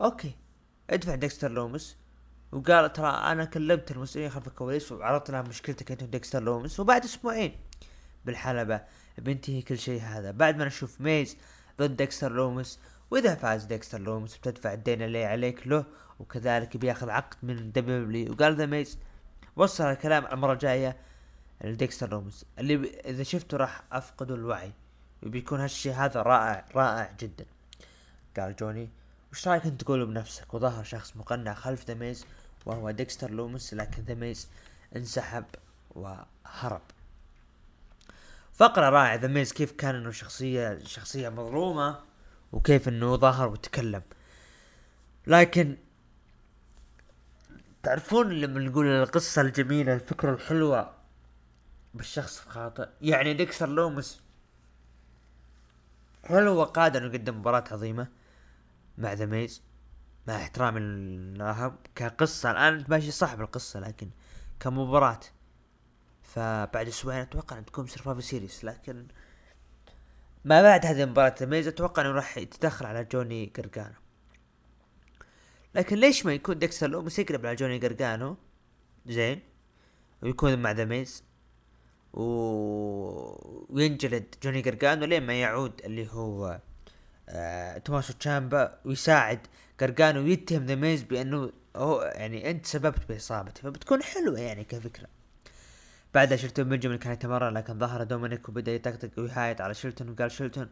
[0.00, 0.32] okay
[0.90, 1.96] ادفع ديكستر لومس.
[2.52, 6.80] وقال ترى أنا كلمت المسؤولين خلف الكواليس وعرضت لهم مشكلتك أنت وديكستر لومس.
[6.80, 7.60] وبعد أسبوعين
[8.24, 8.80] بالحلبة
[9.18, 10.30] بينتهي كل شيء هذا.
[10.30, 11.36] بعد ما نشوف ميز
[11.78, 12.80] ضد ديكستر لومس.
[13.10, 15.84] وإذا فاز ديكستر لومس بتدفع الدين اللي عليك له
[16.20, 18.98] وكذلك بياخذ عقد من دبليو وقال ذا ميز
[19.56, 20.96] وصل الكلام المرة الجاية
[21.64, 22.84] لديكستر لومس اللي ب...
[22.84, 24.72] إذا شفته راح افقد الوعي
[25.22, 27.44] وبيكون هالشي هذا رائع رائع جدا.
[28.36, 28.88] قال جوني
[29.32, 32.26] وش رأيك أنت تقوله بنفسك؟ وظهر شخص مقنع خلف ذا ميز
[32.66, 34.48] وهو ديكستر لومس لكن ذا ميز
[34.96, 35.44] انسحب
[35.90, 36.82] وهرب.
[38.58, 42.00] فقرة رائعة ذا ميز كيف كان إنه شخصية شخصية مظلومة
[42.52, 44.02] وكيف إنه ظهر وتكلم.
[45.26, 45.76] لكن
[47.82, 50.94] تعرفون لما نقول القصة الجميلة الفكرة الحلوة
[51.94, 54.20] بالشخص الخاطئ؟ يعني ديكستر لومس
[56.24, 58.08] هل هو قادر إنه يقدم مباراة عظيمة
[58.98, 59.62] مع ذا ميز
[60.28, 60.80] مع احترامي
[61.36, 64.10] لها كقصة الآن ماشي صح بالقصة لكن
[64.60, 65.20] كمباراة
[66.28, 69.06] فبعد أسبوعين أتوقع ان تكون Survivor Series لكن
[70.44, 73.94] ما بعد هذه المباراة ذا ميز أتوقع إنه راح يتدخل على جوني قرقانو
[75.74, 78.36] لكن ليش ما يكون ديكستر لومس يقلب على جوني قرقانو
[79.06, 79.40] زين.
[80.22, 81.24] ويكون مع ذا ميز.
[82.12, 82.22] و...
[83.68, 86.60] وينجلد جوني قرقانو لين ما يعود اللي هو
[87.28, 87.78] آه...
[87.78, 89.46] توماسو تشامبا ويساعد
[89.80, 95.17] قرقانو ويتهم ذا ميز بأنه هو يعني أنت سببت باصابته فبتكون حلوة يعني كفكرة.
[96.18, 100.68] بعدها شلتون بنجامين كان يتمرن لكن ظهر دومينيك وبدأ يطقطق ويهايط على شلتون وقال شلتون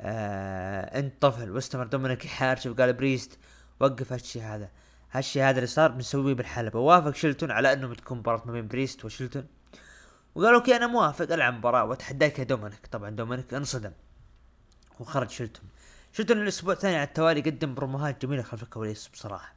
[0.00, 1.50] آه انت طفل.
[1.50, 3.38] واستمر دومينيك يحارش وقال بريست
[3.80, 4.68] وقف هالشي هذا.
[5.12, 6.78] هالشي هذا اللي صار بنسويه بالحلبة.
[6.78, 9.46] وافق شلتون على إنه بتكون مباراة ما بين بريست وشلتون
[10.34, 12.86] وقال أوكي أنا موافق ألعب مباراة وأتحداك يا دومينيك.
[12.86, 13.92] طبعا دومينيك انصدم
[15.00, 15.64] وخرج شلتون
[16.12, 19.54] شلتون الأسبوع الثاني على التوالي قدم بروموهات جميلة خلف الكواليس بصراحة.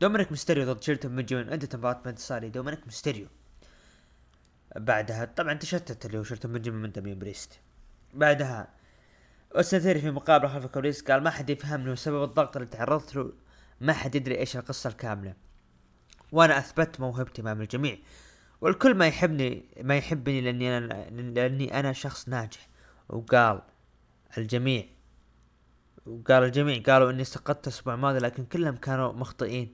[0.00, 3.26] دومينيك ميستيريو ضد شلتون بنجامين انتهت مباراة بانتصار دومينيك ميستيريو.
[4.78, 7.60] بعدها طبعا تشتت اللي هو شلتون من من دمين بريست.
[8.14, 8.68] بعدها
[9.56, 13.32] اوستن في مقابلة خلف الكواليس قال ما حد يفهمني وسبب الضغط اللي تعرضت له
[13.80, 15.34] ما حد يدري إيش القصة الكاملة.
[16.32, 17.98] وأنا أثبت موهبتي أمام الجميع.
[18.60, 22.68] والكل ما يحبني ما يحبني لأني أنا لأني أنا شخص ناجح.
[23.08, 23.62] وقال
[24.38, 24.84] الجميع
[26.06, 29.72] وقال الجميع قالوا إني سقطت الأسبوع الماضي لكن كلهم كانوا مخطئين.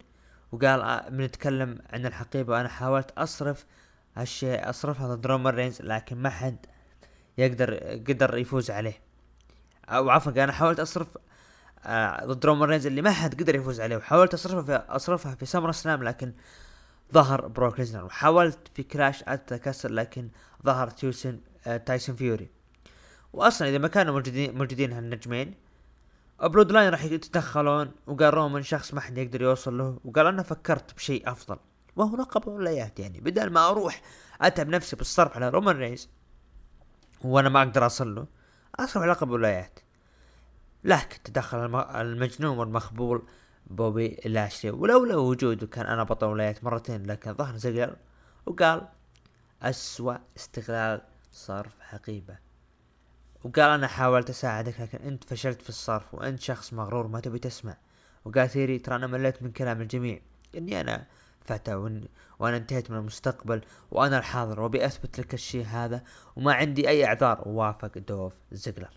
[0.53, 3.67] وقال بنتكلم عن الحقيبة وأنا حاولت أصرف
[4.17, 6.67] هالشيء اصرفها ضد رومان رينز لكن ما حد
[7.39, 7.75] يقدر
[8.09, 9.01] قدر يفوز عليه.
[9.89, 11.09] أو عفوا أنا حاولت أصرف
[11.85, 15.47] آه ضد رومان رينز اللي ما حد قدر يفوز عليه وحاولت أصرفها في أصرفها في
[15.47, 16.33] SummerSlam لكن
[17.15, 18.05] ظهر بروك ليزنر.
[18.05, 20.29] وحاولت في Clash at Castle لكن
[20.67, 22.51] ظهر تايسون آه تايسون فيوري.
[23.33, 25.55] واصلا إذا ما كانوا موجودين موجودين هالنجمين
[26.43, 31.31] Bloodline راح يتدخلون وقال رومان شخص ما حد يقدر يوصل له وقال أنا فكرت بشيء
[31.31, 31.57] أفضل.
[31.97, 33.21] وهو لقب ولايات يعني.
[33.21, 34.03] بدل ما أروح
[34.41, 36.09] أتعب نفسي بالصرف على رومان رينز
[37.25, 38.27] وأنا ما أقدر أصل له
[38.79, 39.79] أصرف لقب ولايات
[40.85, 43.23] لكن تدخل المجنون والمخبول
[43.67, 47.97] بوبي لاشلي ولولا وجوده كان أنا بطل ولايات مرتين لكن ظهر زيجلر
[48.47, 48.89] وقال
[49.63, 51.01] أسوأ استغلال
[51.33, 52.39] صرف حقيبة.
[53.45, 57.77] وقال أنا حاولت أساعدك لكن أنت فشلت في الصرف وأنت شخص مغرور ما تبي تسمع.
[58.25, 60.21] وقال ثيري ترى أنا مليت من كلام الجميع.
[60.57, 61.07] إني أنا
[61.45, 66.05] فتى وإن وأنا انتهيت من المستقبل وأنا الحاضر وأبي أثبت لك الشيء هذا
[66.37, 67.43] وما عندي أي أعذار.
[67.47, 68.91] ووافق دوف زيجلر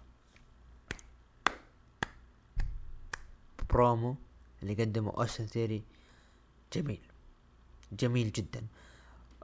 [3.69, 4.15] برومو
[4.63, 5.83] اللي قدمه أوستن ثيري
[6.73, 7.01] جميل.
[7.91, 8.63] جميل جدا.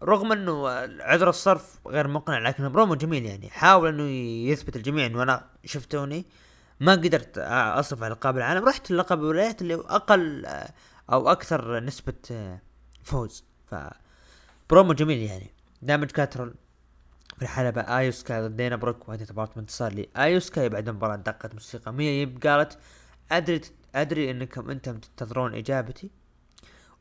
[0.04, 3.50] رغم إنه عذر الصرف غير مقنع لكن برومو جميل يعني.
[3.50, 4.04] حاول إنه
[4.52, 6.26] يثبت الجميع إنه أنا شفتوني.
[6.80, 8.66] ما قدرت اصرف على لقب العالم.
[8.66, 10.46] رحت للقب الولايات اللي أقل
[11.12, 12.60] أو أكثر نسبة
[13.04, 13.44] فوز.
[13.66, 13.76] ف
[14.70, 15.52] برومو جميل يعني.
[15.82, 16.54] Damage CTRL
[17.36, 17.82] في الحلبة.
[17.82, 21.94] آيو سكاي ضد دانا بروك وهذه مباراة انتصار لي ايو سكاي بعد المباراة دقت موسيقى
[21.94, 22.36] ميا.
[22.44, 22.78] قالت
[23.32, 23.62] أدري
[23.96, 26.12] أدري إنكم أنتم تنتظرون إجابتي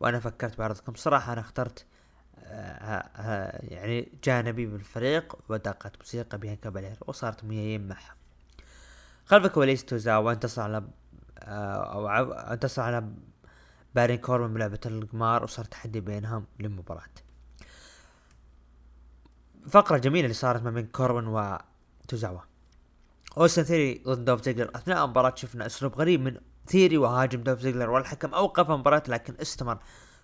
[0.00, 0.94] وأنا فكرت بعرضكم.
[0.94, 1.86] صراحة أنا اخترت
[2.42, 8.14] آه يعني جانبي بالفريق ودقت موسيقى بيانكا بالير وصارت ميايين معها.
[9.26, 10.82] خلف كواليس توزاوا انتصر على
[11.38, 13.08] آه أو انتصر على
[13.94, 17.02] بارين كوربن بلعبة القمار وصار تحدي بينهم للمباراة.
[19.68, 22.40] فقرة جميلة اللي صارت ما بين كوربن وتوزاوا.
[23.38, 24.70] أوستن ثيري ضد دوف زيجلر.
[24.74, 29.78] أثناء المباراة شفنا أسلوب غريب من ثيري وهاجم دوف زيجلر والحكم أوقف المباراة لكن استمر.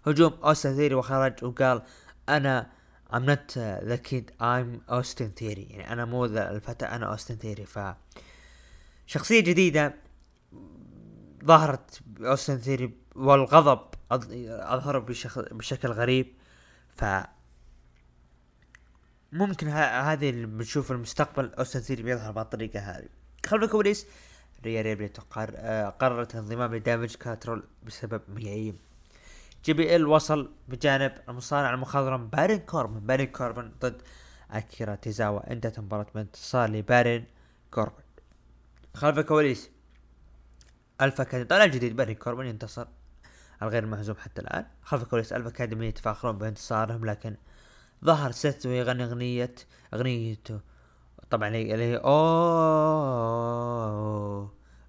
[0.07, 1.83] هجوم أوستن ثيري وخرج وقال
[2.29, 2.77] أنا
[3.13, 3.55] I'm not
[3.91, 5.71] the kid I'm Austin Theory.
[5.71, 7.67] يعني أنا مو ذا الفتى أنا أوستن ثيري.
[7.67, 7.79] ف
[9.07, 9.95] شخصية جديدة
[11.47, 13.81] ظهرت أوستن ثيري والغضب
[14.11, 14.99] أظهر
[15.53, 16.35] بشكل غريب.
[16.97, 17.05] ف
[19.33, 23.09] ممكن هذه اللي بنشوف المستقبل أوستن ثيري بيظهر بهالطريقة هذه.
[23.47, 24.07] خلف الكواليس
[24.65, 28.79] ريا ريبلي آه، قررت الانضمام ل Damage CTRL بسبب ميا يم
[29.65, 33.01] جي بي إل وصل بجانب المصارع المخضرم بارين كوربن.
[33.01, 34.03] بارين كوربن ضد
[34.51, 35.53] أكيرا توزاوا.
[35.53, 37.25] انتهت مباراة بانتصار لبارين
[37.71, 38.03] كوربن.
[38.95, 39.71] خلف الكواليس
[41.01, 42.87] الفا كان طالع جديد بارين كوربن ينتصر.
[43.63, 44.67] الغير مهزوم حتى الآن.
[44.83, 47.37] خلف الكواليس Alpha Academy يتفاخرون بانتصارهم لكن
[48.05, 49.55] ظهر سيث ويغني أغنية
[49.95, 50.61] أغنيته.
[51.31, 52.17] طبعا اللي هي أوه.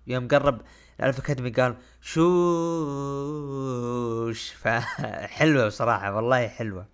[0.07, 0.61] يوم قرب
[0.99, 2.17] ال Alpha Academy قال shush.
[4.61, 6.87] فحلوة بصراحة والله حلوة.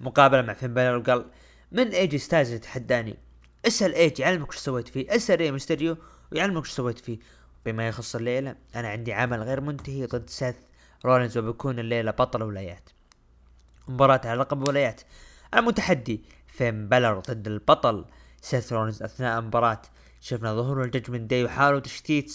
[0.00, 1.30] مقابلة مع فين بالر وقال
[1.72, 3.18] من ايجي ستايلز يتحداني
[3.66, 5.16] اسأل ايجي يعلمك إيش سويت فيه.
[5.16, 5.96] اسأل ري ميستيريو
[6.32, 7.18] ويعلمك إيش سويت فيه.
[7.66, 10.56] بما يخص الليلة أنا عندي عمل غير منتهي ضد سيث
[11.04, 12.90] رولينز وبكون الليلة بطل ولايات.
[13.88, 15.00] مباراة على لقب ولايات.
[15.54, 18.04] المتحدي فين بالر ضد البطل
[18.40, 19.82] سيث رولينز أثناء مباراة.
[20.20, 22.30] شفنا ظهور ال Judgment Day وحاولوا تشتيت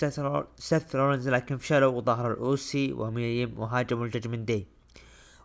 [0.58, 4.68] سيث رولينز لكن فشلوا وظهر ال OC وميا يم وهاجموا ال Judgment Day.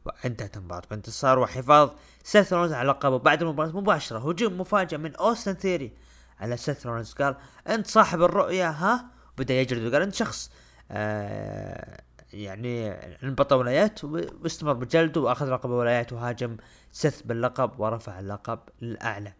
[0.04, 1.90] وانتهت المباراة بانتصار وحفاظ
[2.24, 4.30] سيث رولينز على لقبه بعد المباراة مباشرة.
[4.30, 5.92] هجوم مفاجئ من أوستن ثيري.
[6.40, 7.36] على سيث رولينز قال
[7.68, 10.50] انت صاحب الرؤية ها؟ بدا يجلد وقال انت شخص
[10.90, 12.00] آه
[12.32, 12.90] يعني
[13.22, 16.56] انبطى ولايات واستمر بجلده وأخذ لقب ولايات وهاجم
[16.92, 19.32] سيث باللقب ورفع اللقب للأعلى.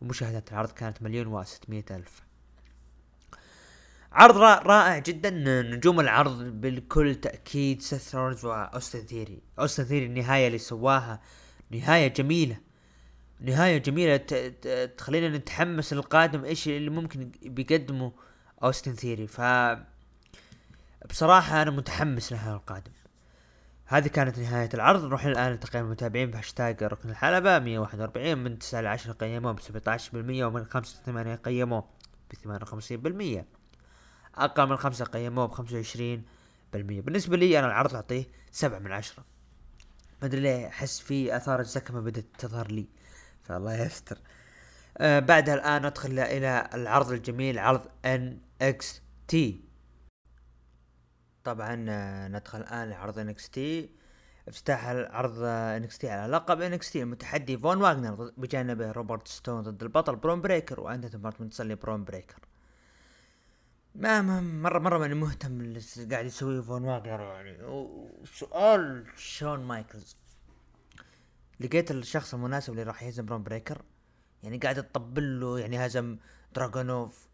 [0.00, 2.22] ومشاهدات العرض كانت مليون وستمية ألف.
[4.12, 5.30] عرض رائع جدا
[5.62, 9.42] نجوم العرض بكل تأكيد سيث رولز وأوستن ثيري.
[9.58, 11.20] أوستن ثيري النهاية اللي سواها
[11.70, 12.56] نهاية جميلة.
[13.40, 14.16] نهاية جميلة
[14.86, 18.12] تخلينا نتحمس للقادم إيش اللي ممكن بيقدمه
[18.64, 19.40] أوستن ثيري ف
[21.10, 22.92] بصراحة أنا متحمس لهذا القادم
[23.86, 25.04] هذه كانت نهاية العرض.
[25.04, 27.58] نروح الآن لتقييم المتابعين بهاشتاج ركن الحلبة.
[27.58, 31.84] 141 من 9 ل 10 قيموه ب 17% ومن 5 ل 8 قيموه
[32.30, 33.44] ب 58%
[34.34, 35.62] أقل من 5 قيموه ب 25%
[36.72, 39.24] بالنسبة لي أنا العرض أعطيه 7 من 10
[40.22, 42.86] ما أدري ليه أحس في آثار الزكمة بدأت تظهر لي.
[43.42, 44.18] فالله يستر.
[44.98, 49.64] آه بعدها الآن ندخل إلى العرض الجميل عرض انكس تي.
[51.44, 53.90] طبعا آه، ندخل الآن لعرض انكس تي.
[54.48, 59.82] افتتاح عرض انكس تي على لقب انكس تي المتحدي فون واغنر بجانبه روبرت ستون ضد
[59.82, 62.38] البطل برون بريكر وانتهت المباراة بانتصار لبرون بريكر.
[63.94, 67.58] ما, ما مرة مرة ماني مهتم اللي قاعد يسويه فون واغنر يعني.
[68.24, 70.16] سؤال شون مايكلز.
[71.60, 73.82] لقيت الشخص المناسب اللي راح يهزم برون بريكر؟
[74.42, 76.18] يعني قاعد تطبل له يعني هزم
[76.54, 77.28] دراجونوف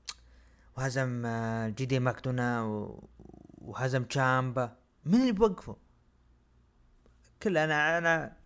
[0.80, 2.62] وهزم آه، جي دي ماكدونا
[3.58, 5.76] وهزم تشامبا من اللي بوقفه
[7.42, 8.36] كل أنا أنا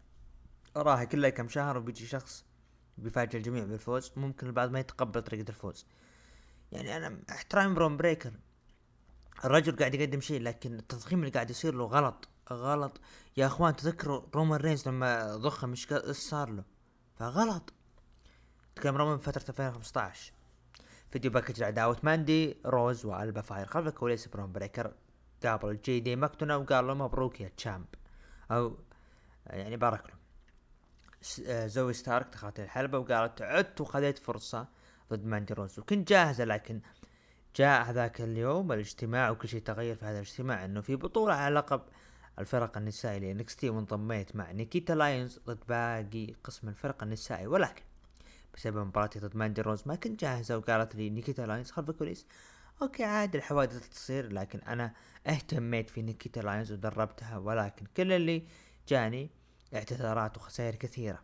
[0.77, 2.44] اراها كلها كم شهر وبيجي شخص
[2.99, 5.87] بيفاجئ الجميع بالفوز ممكن البعض ما يتقبل طريقة الفوز.
[6.73, 8.33] يعني أنا أحترام برون بريكر.
[9.44, 13.01] الرجل قاعد يقدم شيء لكن التضخيم اللي قاعد يصير له غلط غلط.
[13.37, 16.64] يا أخوان تذكروا رومان رينز لما ضخم إيش صار له؟
[17.18, 17.73] فغلط.
[18.77, 20.34] تكلم رومان فترة 2015
[21.14, 23.66] video package لعداوة ماندي روز وألبا فاير.
[23.66, 24.92] خلف الكواليس برون بريكر.
[25.44, 27.87] قابل جي دي ماكدونا وقال له مبروك يا champ.
[28.50, 28.79] أو
[29.46, 30.14] يعني بارك له
[31.46, 34.68] آه، زوي ستارك دخلت الحلبة وقالت عدت وخذيت فرصة
[35.11, 35.79] ضد ماندي روز.
[35.79, 36.81] وكنت جاهزة لكن
[37.57, 41.83] جاء هذاك اليوم الاجتماع وكل شيء تغير في هذا الاجتماع إنه في بطولة على لقب
[42.38, 47.46] الفرق النسائي لانكس تي وانضميت مع نيكيتا لاينز ضد باقي قسم الفرق النسائي.
[47.46, 47.83] ولكن
[48.54, 49.82] بسبب مباراتي ضد ماندي روز.
[49.86, 52.26] ما كنت جاهزة وقالت لي نيكيتا لاينز خلف الكواليس.
[52.83, 54.94] okay عادي الحوادث تصير لكن أنا
[55.26, 58.46] اهتميت في نيكيتا لاينز ودربتها ولكن كل اللي
[58.88, 59.30] جاني
[59.74, 61.22] اعتذارات وخسائر كثيرة.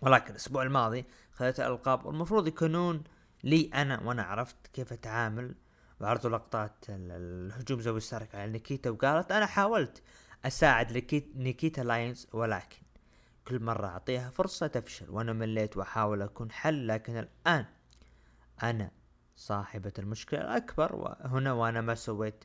[0.00, 3.04] ولكن الأسبوع الماضي خذت الالقاب والمفروض يكونون
[3.44, 5.54] لي أنا وأنا عرفت كيف أتعامل.
[6.00, 10.02] وعرضوا لقطات الهجوم زوي ستارك على نيكيتا وقالت أنا حاولت
[10.44, 12.76] أساعد نيكيتا لاينز ولكن
[13.48, 17.66] كل مرة أعطيها فرصة تفشل وأنا مليت وأحاول أكون حل لكن الآن
[18.62, 18.90] أنا
[19.36, 22.44] صاحبة المشكلة الأكبر وهنا وأنا ما سويت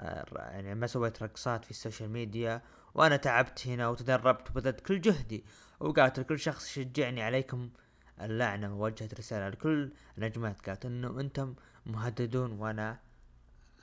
[0.00, 2.62] آه، يعني ما سويت رقصات في ال social media
[2.94, 5.44] وأنا تعبت هنا وتدربت وبذلت كل جهدي
[5.80, 7.70] وقالت لكل شخص يشجعني عليكم
[8.20, 10.68] اللعنة ووجهت رسالة لكل النجمات.
[10.68, 11.54] قالت إنه أنتم
[11.86, 12.98] مهددون وأنا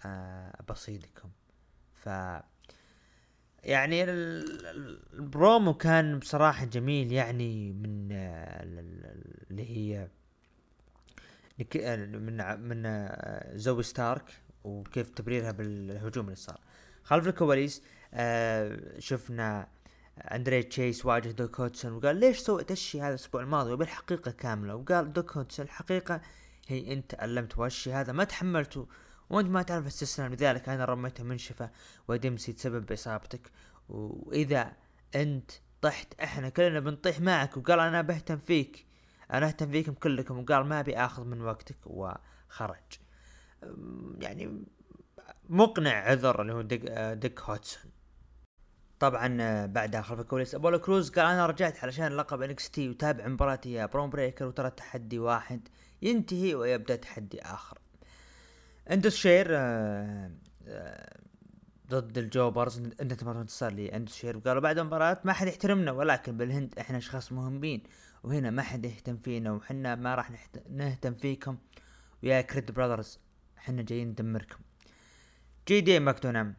[0.06, 1.30] آه بصيدكم.
[1.93, 2.10] ف
[3.63, 8.63] يعني البرومو كان بصراحة جميل يعني من آه،
[9.52, 10.08] اللي هي
[11.76, 16.60] آه، من من آه، زوي ستارك وكيف تبريرها بالهجوم اللي صار.
[17.04, 17.84] خلف الكواليس
[19.00, 19.67] شفنا
[20.17, 24.76] أندري تشيس واجه ديوك هدسون وقال ليش سويت الشيء هذا الأسبوع الماضي؟ وبالحقيقة كاملة.
[24.76, 26.21] وقال ديوك هدسون الحقيقة
[26.67, 28.88] هي أنت علمت وهالشي هذا ما تحملته.
[29.32, 31.70] وانت ما تعرف استسلام لذلك أنا رميته منشفة
[32.08, 33.52] ودمبسي تسبب بإصابتك.
[33.89, 34.74] وإذا
[35.15, 37.58] أنت طحت إحنا كلنا بنطيح معك.
[37.58, 38.86] وقال أنا بهتم فيك.
[39.34, 40.39] أنا أهتم فيكم كلكم.
[40.39, 41.78] وقال ما أبي آخذ من وقتك.
[41.86, 43.00] وخرج.
[44.20, 44.63] يعني
[45.50, 47.91] مقنع عذر اللي هو ديوك, ديوك هدسون
[49.00, 53.72] طبعا بعدها خلف الكواليس أبولو كروز قال أنا رجعت علشان لقب انكس تي وتابع مباراتي
[53.72, 55.67] يا برون بريكر وترى تحدي واحد
[56.02, 57.78] ينتهي ويبدأ تحدي آخر.
[58.91, 60.32] اندس شير آه
[60.67, 61.19] آه
[61.89, 64.38] ضد الجوبرز انتهت المباراة بانتصار لي اندس شير.
[64.38, 67.84] وقالوا بعد المباراة ما حد يحترمنا ولكن بالهند إحنا أشخاص مهمين
[68.23, 70.32] وهنا ما حد يهتم فينا وحنا ما راح
[70.69, 71.58] نهتم فيكم.
[72.23, 73.19] ويا كريد براذرز
[73.58, 74.60] إحنا جايين ندمركم.
[75.67, 76.56] جي دي ماكدونا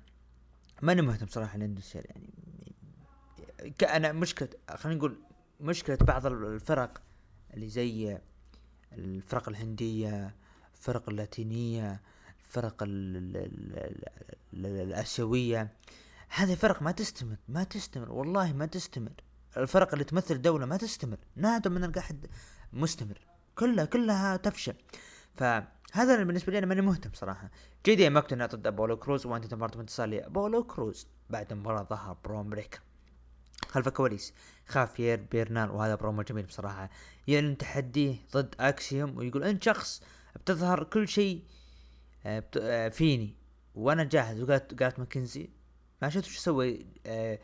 [0.83, 2.31] ماني مهتم صراحة لاندس شير يعني
[3.97, 5.16] أنا مشكلة خلينا نقول
[5.61, 7.03] مشكلة بعض الفرق
[7.55, 8.18] اللي زي
[8.92, 10.35] الفرق الهندية
[10.75, 12.01] الفرق اللاتينية
[12.53, 12.77] الفرق
[14.55, 15.73] الآسيوية.
[16.29, 19.12] هذه فرق ما تستمر ما تستمر والله ما تستمر.
[19.57, 22.27] الفرق اللي تمثل دولة ما تستمر نادر من نلقى حد
[22.73, 23.19] مستمر.
[23.55, 24.75] كلها كلها تفشل.
[25.35, 27.51] فهذا بالنسبة لي أنا ماني مهتم صراحة.
[27.87, 32.51] جي دي ماكدونا ضد أبولو كروز وانتهت المباراة بانتصار أبولو كروز بعد مباراة ظهر برون
[32.51, 32.81] بريكر
[33.69, 34.35] خلف الكواليس.
[34.67, 36.91] خافير بيرنال وهذا برومو جميل بصراحة.
[37.27, 40.03] يعلن تحديه ضد أكسيوم ويقول أنت شخص
[40.37, 41.45] بتظهر كل شيء
[42.91, 43.37] فيني.
[43.75, 44.41] وأنا جاهز.
[44.41, 45.51] وقالت قالت ماكنزي
[46.03, 47.39] ما شفت وش سوى آه،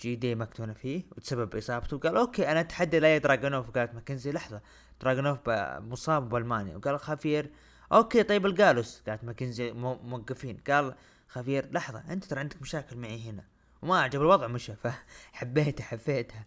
[0.00, 1.96] جي دي ماكدونا فيه وتسبب إصابته.
[1.96, 4.60] وقال okay أنا أتحدى إليا دراجونوف قالت ماكنزي لحظة
[5.00, 5.38] دراجونوف
[5.80, 6.76] مصاب بألمانيا.
[6.76, 7.50] وقال خافير.
[7.92, 10.56] okay طيب الجالوس قالت ماكنزي موقفين.
[10.56, 10.94] قال
[11.28, 13.44] خافير لحظة أنت ترى عندك مشاكل معي هنا.
[13.82, 16.44] وما عجب الوضع مشى فحبيته حبيتها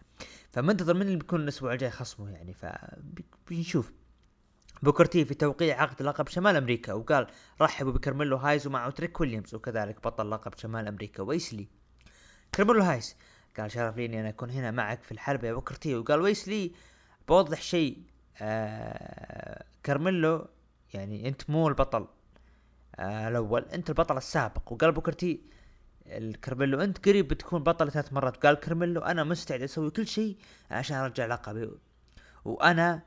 [0.52, 3.92] فمنتظر من اللي بيكون الأسبوع الجاي خصمه يعني فبنشوف
[4.84, 7.28] بوكرتي في توقيع عقد لقب شمال أمريكا وقال
[7.62, 11.68] رحبوا بكرميلو هايز ومعه تريك ويليامز وكذلك بطل لقب شمال أمريكا ويسلي.
[12.56, 13.16] كرميلو هايز
[13.58, 16.72] قال شرف لي إني أنا أكون هنا معك في الحرب يا بوكرتي وقال ويسلي
[17.28, 17.98] بوضح شيء
[18.42, 20.48] آه كرميلو
[20.94, 22.08] يعني أنت مو البطل
[22.96, 24.72] آه الأول أنت البطل السابق.
[24.74, 25.42] وقال بوكرتي
[26.08, 28.46] الكرميلو أنت قريب بتكون بطل ثلاث مرات.
[28.46, 30.38] قال كرميلو أنا مستعد أسوي كل شيء
[30.72, 31.70] عشان أرجع لقبي
[32.46, 33.02] وأنا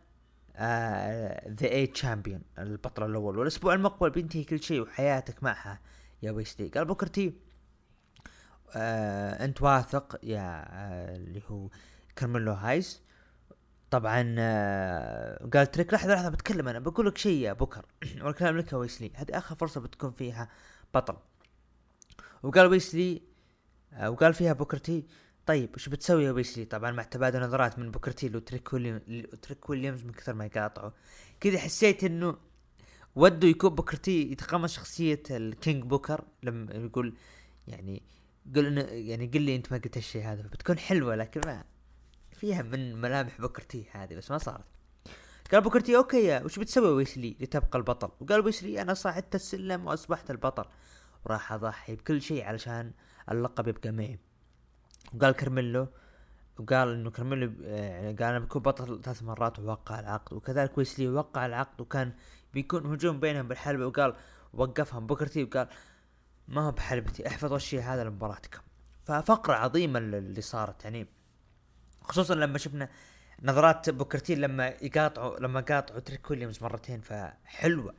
[0.60, 5.80] the A champion البطل الأول والأسبوع المقبل بينتهي كل شيء وحياتك معها
[6.22, 7.34] يا ويسلي قال بوكرتي
[8.74, 11.68] آه أنت واثق يا آه اللي هو
[12.18, 13.02] كرميلو هايس؟
[13.90, 17.86] طبعا آه قال تريك لحظة لحظة بتكلم أنا بقول لك شيء يا بكر
[18.24, 20.48] والكلام لك يا ويسلي هذه آخر فرصة بتكون فيها
[20.94, 21.16] بطل.
[22.42, 23.22] وقال ويسلي
[23.92, 25.06] آه وقال فيها بوكرتي
[25.46, 30.34] طيب وش بتسوي يا ويسلي؟ طبعا مع تبادل نظرات من بوكرتي وتريك ويليامز من كثر
[30.34, 30.92] ما يقاطعه
[31.40, 32.36] كذا حسيت إنه
[33.14, 37.14] ودوا يكون بوكرتي يتقمص شخصية الكينج بوكر لما يقول
[37.68, 38.02] يعني
[38.56, 41.64] قل إنه يعني قل لي أنت ما قلت الشيء هذا بتكون حلوة لكن ما
[42.32, 44.64] فيها من ملامح بوكرتي هذه بس ما صارت.
[45.52, 48.10] قال بوكرتي okay وش بتسوي ويسلي؟ لتبقى البطل.
[48.20, 50.64] وقال ويسلي أنا صعدت السلم وأصبحت البطل.
[51.24, 52.92] وراح أضحي بكل شيء علشان
[53.30, 54.18] اللقب يبقى معي
[55.14, 55.88] وقال كرميلو
[56.58, 61.46] وقال إنه كرميلو يعني قال أنا بكون بطل ثلاث مرات ووقع العقد وكذلك ويسلي وقع
[61.46, 62.12] العقد وكان
[62.54, 64.14] بيكون هجوم بينهم بالحلبة وقال
[64.54, 65.68] وقفهم بوكرتي وقال
[66.48, 68.60] ما هو بحلبتي احفظوا الشيء هذا لمباراتكم
[69.04, 71.06] ففقرة عظيمة اللي صارت يعني
[72.02, 72.88] خصوصا لما شفنا
[73.42, 77.94] نظرات بوكرتي لما يقاطعوا لما قاطعوا تريك ويليامز مرتين فحلوة.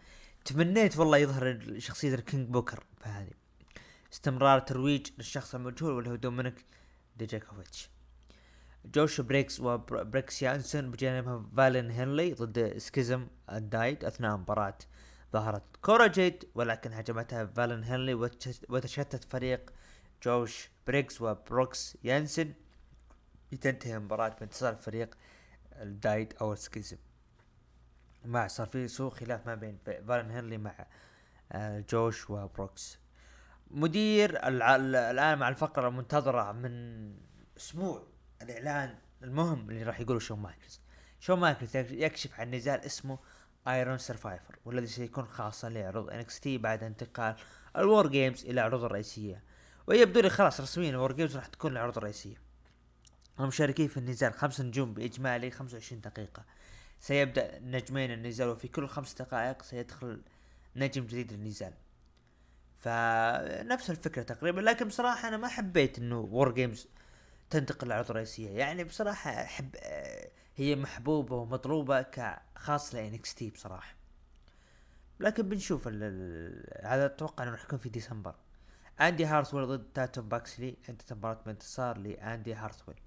[0.45, 3.31] تمنيت والله يظهر شخصية الكينج بوكر فهذه
[4.13, 6.65] استمرار ترويج للشخص المجهول واللي هو دومينيك
[7.25, 7.89] ديجاكوفيتش.
[8.85, 14.77] جوش بريغز وبروكس يانسن بجانبها فالين هنلي ضد سكيزم الدايت أثناء مباراة.
[15.33, 18.13] ظهرت كورا جيد ولكن هجمتها فالين هنلي
[18.69, 19.71] وتشتت فريق
[20.23, 22.53] جوش بريغز وبروكس يانسن
[23.51, 25.15] لتنتهي المباراة بانتصار فريق
[25.75, 26.97] الدايت أو السكيزم
[28.25, 30.85] مع صار في سوء خلاف ما بين فالين هنلي مع
[31.51, 32.99] آه، جوش وبروكس
[33.73, 37.15] مدير الآن مع الفقرة المنتظرة من
[37.57, 38.03] أسبوع
[38.41, 40.81] الإعلان المهم اللي راح يقوله شون مايكلز.
[41.19, 43.19] شون مايكلز يكشف عن نزال اسمه
[43.67, 47.35] Iron Survivor والذي سيكون خاصا لعروض NXT بعد انتقال
[47.77, 49.43] ال War Games إلى العروض الرئيسيه
[49.87, 52.51] ويبدو لي خلاص رسميا ال War Games راح تكون العروض الرئيسيه
[53.39, 56.45] المشاركين في النزال خمس نجوم بإجمالي 25 دقيقة.
[56.99, 60.21] سيبدأ نجمين النزال وفي كل خمس دقائق سيدخل
[60.75, 61.73] نجم جديد للنزال.
[62.81, 66.87] فنفس الفكرة تقريبا لكن بصراحة أنا ما حبيت إنه War Games
[67.49, 69.75] تنتقل للعروض الرئيسيه يعني بصراحة أحب
[70.55, 73.95] هي محبوبة ومطلوبة كخاص ل NXT بصراحة.
[75.19, 75.87] لكن بنشوف
[76.83, 78.35] هذا أتوقع إنه راح يكون في ديسمبر.
[79.01, 80.77] أندي هارثويل ضد تاتوم باكسلي.
[80.89, 82.97] انتهت مباراة بانتصار لاندي هارثويل.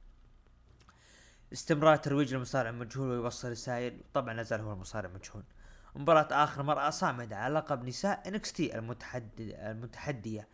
[1.53, 4.01] استمرار ترويج المصارع المجهول ويوصل رسائل.
[4.15, 5.43] طبعا نزال هو المصارع المجهول
[5.95, 10.49] مباراة آخر مرأة صامدة على لقب نساء NXT المتحدي المتحدية.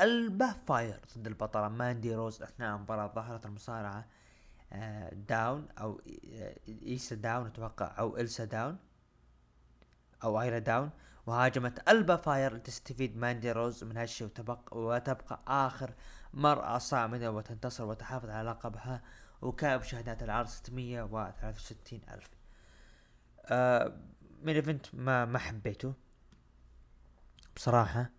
[0.00, 4.06] ألبا فاير ضد البطلة ماندي روز أثناء المباراة ظهرت المصارعة
[4.72, 6.00] آه، داون أو
[6.32, 8.76] آه، إيسا داون أتوقع أو إلسا داون
[10.24, 10.90] أو أيرا داون
[11.26, 15.94] وهاجمت ألبا فاير لتستفيد ماندي روز من هالشيء وتبقى وتبقى آخر
[16.34, 19.02] مرأة صامدة وتنتصر وتحافظ على لقبها
[19.42, 22.30] وكان مشاهدات العرض 663 ألف.
[23.46, 23.96] آه
[24.42, 25.94] main event ما ما حبيته
[27.56, 28.10] بصراحة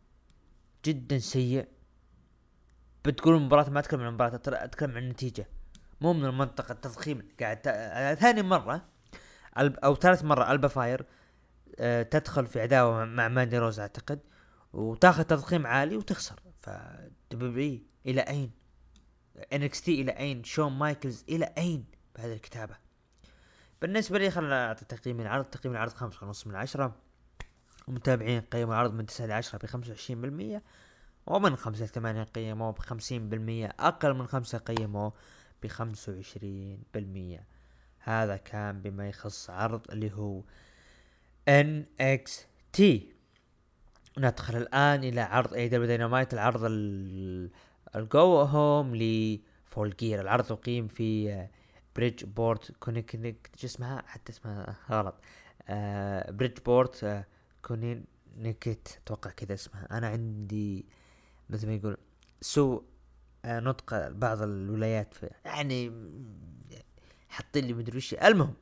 [0.85, 1.67] جدا سيء
[3.05, 5.47] بتقول المباراة ما أتكلم عن المباراة أتكلم عن النتيجة
[6.01, 7.59] مو من المنطق التضخيم قاعد
[8.19, 8.85] ثاني مرة
[9.57, 11.05] أو ثالث مرة ألبا فاير
[11.79, 14.19] أه تدخل في عداوة مع ماندي روز أعتقد
[14.73, 16.69] وتاخذ تضخيم عالي وتخسر ف
[17.31, 18.51] دبليو إلى أين؟
[19.53, 22.75] NXT إلى أين؟ شون مايكلز إلى أين بهذه الكتابة؟
[23.81, 25.45] بالنسبة لي خلنا نعطي تقييم العرض.
[25.45, 26.95] تقييم العرض خمسة ونص من عشرة.
[27.87, 30.63] ومتابعين قيموا العرض من تسعة لعشرة بخمسة وعشرين بالمية.
[31.27, 33.73] ومن خمسة لثمانية قيموه بخمسين بالمية.
[33.79, 35.13] أقل من خمسة قيموه
[35.63, 37.47] بخمسة وعشرين بالمية.
[37.99, 40.41] هذا كان بما يخص عرض اللي هو
[41.49, 42.81] NXT
[44.17, 46.61] ندخل الآن إلى عرض AEW Dynamite العرض
[47.95, 51.47] ال go home ل Full Gear العرض أقيم في
[51.99, 55.15] بريدج بورت كونيكت اسمها؟ حتى اسمها غلط.
[55.67, 57.25] آه بريدج بورت آه
[57.61, 59.97] كونيكت أتوقع كذا اسمها.
[59.97, 60.85] أنا عندي
[61.49, 61.97] مثل ما يقول
[62.41, 62.83] سوء
[63.45, 65.13] آه نطق بعض الولايات
[65.45, 65.91] يعني
[67.29, 68.13] حاطين لي مدري وش.
[68.13, 68.53] المهم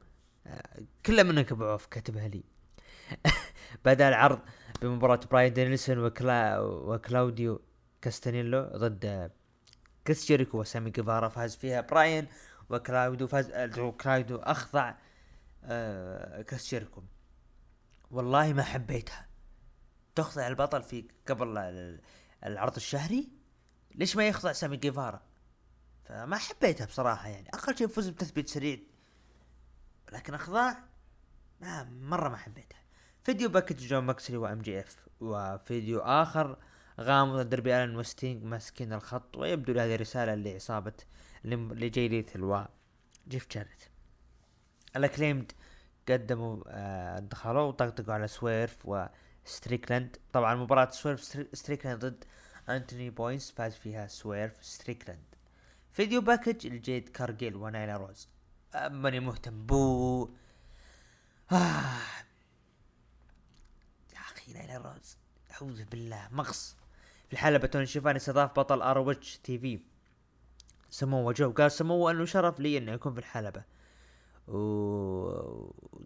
[0.47, 2.43] آه كلها منك أبو عوف كاتبها لي.
[3.85, 4.39] بدا العرض
[4.81, 7.61] بمباراة براين دانيلسون وكلا وكلاوديو
[8.01, 9.31] كاستانيولي ضد
[10.07, 12.27] كريس جيريكو وسامي جيفارا فاز فيها براين.
[12.69, 13.51] وكلاوديو فاز
[14.01, 14.93] كلاوديو أخضع
[15.63, 17.03] آه جيريكو
[18.11, 19.27] والله ما حبيتها.
[20.15, 21.57] تخضع البطل في قبل
[22.45, 23.29] العرض الشهري؟
[23.95, 25.21] ليش ما يخضع سامي جيفارا؟
[26.05, 27.49] فما حبيتها بصراحة يعني.
[27.49, 28.79] أقل شيء فوز بتثبيت سريع.
[30.11, 30.83] لكن أخضاع
[31.61, 32.79] ما مرة ما حبيتها.
[33.23, 35.07] video package جون موكسلي وام جي إف.
[35.21, 36.57] وفيديو آخر
[36.99, 40.93] غامض دربي آلان وستينج ماسكين الخط ويبدو لهذه رسالة لعصابة
[41.43, 42.65] لجاي ليثال
[43.27, 43.83] جيف جاريت.
[44.95, 45.51] الاكليمد
[46.09, 50.17] قدموا آه دخلوا وطقطقوا على سويرف وستريكلاند.
[50.33, 51.23] طبعا مباراة سويرف
[51.53, 52.23] ستريكلاند ضد
[52.69, 55.35] أنتوني بوينز فاز فيها سويرف ستريكلاند.
[55.93, 58.27] video package لجيد كارجيل ونايلا روز.
[58.75, 59.65] آه، ماني مهتم.
[59.65, 60.29] بو.
[61.51, 61.97] آه.
[64.77, 65.17] نايلا روز
[65.51, 66.27] أعوذ بالله.
[66.31, 66.75] مغص.
[67.27, 69.79] في الحلبة توني شيفاني استضاف بطل ار او اتش تي في.
[70.89, 73.63] سموه جو قال سموه انه شرف لي إنه يكون في الحلبة.
[74.47, 74.57] و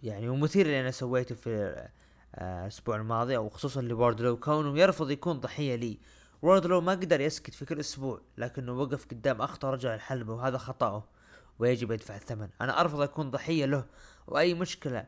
[0.03, 1.87] يعني ومثير اللي أنا سويته في
[2.35, 5.97] آه، الأسبوع الماضي أو خصوصا لوردلو كونه يرفض يكون ضحية لي.
[6.41, 11.03] ووردلو ما قدر يسكت في كل أسبوع لكنه وقف قدام اخطر رجل الحلبة وهذا خطأه
[11.59, 12.49] ويجب يدفع الثمن.
[12.61, 13.85] أنا أرفض أكون ضحية له
[14.27, 15.05] وأي مشكلة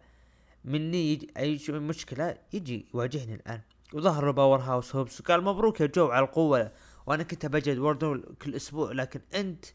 [0.66, 3.62] مني يجي أي مشكلة يجي يواجهني الآن.
[3.94, 6.72] وظهر باور هاوس هوبس وقال مبروك يا جو على القوة.
[7.06, 9.66] وأنا كنت بجد وردلو كل أسبوع لكن أنت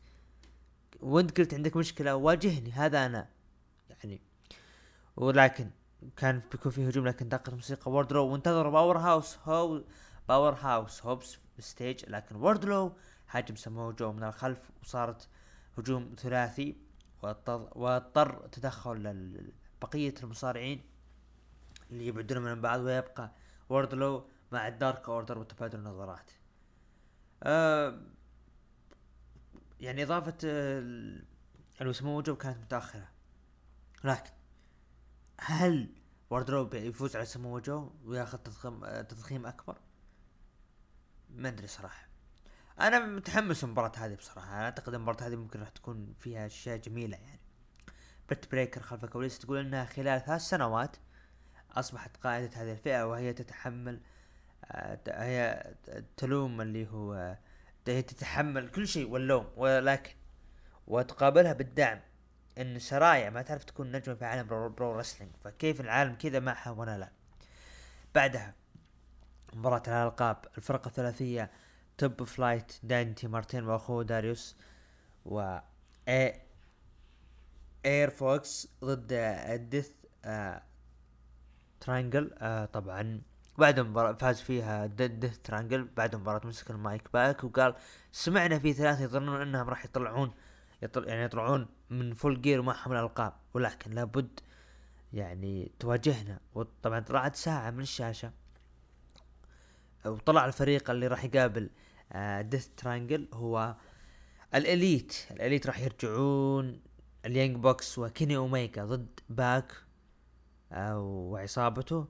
[1.01, 3.29] وأنت قلت عندك مشكلة واجهني هذا أنا.
[3.91, 4.20] يعني
[5.16, 5.70] ولكن
[6.16, 9.83] كان بيكون في هجوم لكن دقت موسيقى ووردلو وانتظروا باور هاوس هو
[10.29, 12.93] باور هاوس هوبس stage لكن ووردلو
[13.31, 15.29] هاجم سموه جو من الخلف وصارت
[15.79, 16.76] هجوم ثلاثي
[17.74, 19.33] واضطر تدخل
[19.83, 20.83] بقية المصارعين
[21.91, 23.33] اللي يبعدون من بعض ويبقى
[23.68, 26.31] ووردلو مع الدارك اوردر وتبادل النظرات
[27.43, 28.01] آه
[29.80, 33.09] يعني إضافة لسموه جو كانت متأخرة.
[34.05, 34.30] لكن
[35.41, 35.95] هل
[36.31, 39.78] ووردلو يفوز على سموه جو وياخذ تضخيم تضخيم أكبر؟
[41.30, 42.09] ما أدري صراحة.
[42.80, 44.57] أنا متحمس المباراة هذه بصراحة.
[44.57, 47.41] أنا أعتقد المباراة هذه ممكن راح تكون فيها أشياء جميلة يعني.
[48.28, 50.97] بريت بيكر خلف الكواليس تقول إنها خلال ثلاث سنوات
[51.70, 54.01] أصبحت قائدة هذه الفئة وهي تتحمل
[55.09, 55.75] هي
[56.17, 57.37] تلوم اللي هو
[57.89, 60.13] هي تتحمل كل شيء واللوم ولكن
[60.87, 62.01] وتقابلها بالدعم.
[62.59, 66.99] إن سرايا ما تعرف تكون نجمة في عالم pro wrestling فكيف العالم كذا معها وأنا
[66.99, 67.11] لا.
[68.15, 68.55] بعدها
[69.53, 71.51] مباراة الألقاب الفرقة الثلاثية
[71.99, 74.57] توب فلايت دانتي مارتين وأخوه داريوس
[75.25, 75.59] و
[77.85, 79.91] اير فوكس ضد الديث
[80.25, 80.63] آه
[81.81, 83.23] ترانجل آه طبعا
[83.59, 87.75] بعد مباراة فاز فيها ديث ترانجل بعد مباراة مسك المايك باك وقال
[88.13, 90.33] سمعنا في ثلاثة يظنون إنهم راح يطلعون
[90.83, 94.41] يطل يعني يطلعون من فول جير ومعهم الالقاب ولكن لابد
[95.13, 98.31] يعني تواجهنا وطبعا طلعت ساعة من الشاشة
[100.07, 101.71] وطلع الفريق اللي راح يقابل
[102.13, 103.75] آه ديث ترانجل هو
[104.55, 106.81] الإليت الإليت راح يرجعون
[107.25, 109.73] اليانج باكس وكيني أوميجا ضد باك
[110.73, 112.09] آه وعصابته.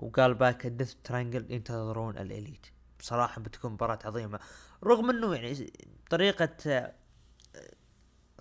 [0.00, 2.66] وقال باك الديث ترانجل ينتظرون الإليت.
[2.98, 4.40] بصراحة بتكون مباراة عظيمة.
[4.84, 5.72] رغم إنه يعني
[6.10, 6.92] طريقة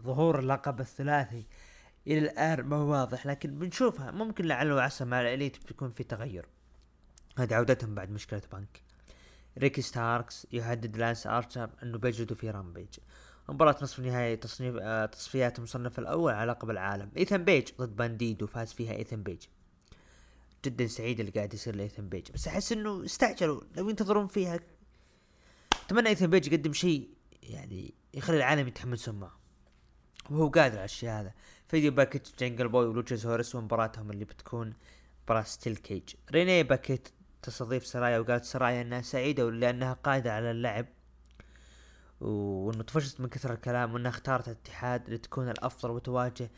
[0.01, 1.45] ظهور اللقب الثلاثي
[2.07, 4.11] إلى الآن ما هو واضح لكن بنشوفها.
[4.11, 6.45] ممكن لعل وعسى مع الإليت بيكون في تغير.
[7.37, 8.81] هذه عودتهم بعد مشكلة بانك
[9.57, 12.99] ريكي ستاركس يهدد لانس ارشر إنه بيجلدوا في رامبيج.
[13.49, 17.11] مباراة نصف النهائي تصنيف آه تصفيات المصنف الأول على لقب العالم.
[17.17, 19.43] ايثن بيج ضد بانديدو وفاز فيها ايثن بيج.
[20.65, 24.59] جدا سعيد اللي قاعد يصير لايثن بيج بس أحس إنه استعجلوا لو ينتظرون فيها
[25.85, 27.09] أتمنى ايثن بيج يقدم شيء
[27.43, 29.39] يعني يخلي العالم يتحمسون معه.
[30.29, 31.33] وهو قادر على الشيء هذا.
[31.67, 34.73] video package جنجل بوي ولوتشاسورس ومباراتهم اللي بتكون
[35.23, 36.09] مباراة steel cage.
[36.31, 37.09] ريني باكيت
[37.41, 40.85] تستضيف سرايا وقالت سرايا إنها سعيدة لانها قادرة على اللعب.
[42.21, 46.51] وإنه طفشت من كثر الكلام وإنها اختارت الاتحاد لتكون الأفضل وتواجه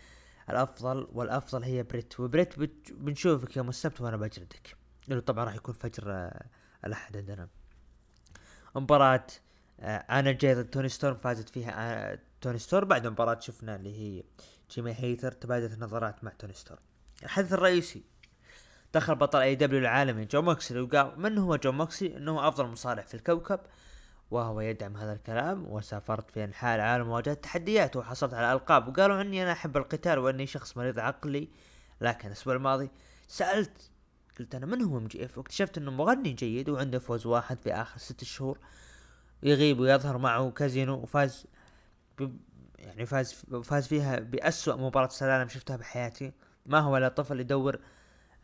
[0.52, 2.60] الأفضل والأفضل هي بريت وبريت
[2.92, 4.76] بنشوفك يوم السبت وأنا بجلدك.
[5.10, 6.46] اللي طبعا راح يكون فجر آه،
[6.86, 7.48] الأحد عندنا.
[8.76, 9.28] مباراة
[9.80, 13.98] آه، آنا جاي ضد توني ستورم فازت فيها آه، توني ستورم بعد مباراة شفنا اللي
[14.00, 14.24] هي
[14.72, 16.80] جيمي هيتر تبادلت النظرات مع توني ستورم
[17.24, 18.04] الحدث الرئيسي
[18.94, 22.66] دخل بطل اي اي دبليو العالمي جون موكسلي وقال من هو جون موكسلي إنه أفضل
[22.66, 23.60] مصارع في الكوكب.
[24.32, 29.44] وهو يدعم هذا الكلام وسافرت في انحاء العالم وواجهت تحديات وحصلت على ألقاب وقالوا عني
[29.44, 31.50] أنا أحب القتال وإني شخص مريض عقلي.
[32.02, 32.90] لكن الأسبوع الماضي
[33.28, 33.92] سألت
[34.40, 37.74] قلت أنا من هو ام جي إف؟ واكتشفت إنه مغني جيد وعنده فوز واحد في
[37.74, 38.60] آخر ست شهور
[39.44, 41.46] يغيب ويظهر معه كازينو وفاز
[42.80, 46.32] يعني فاز فاز فيها بأسوأ مباراة سلالم شفتها بحياتي.
[46.66, 47.80] ما هو الا طفل يدور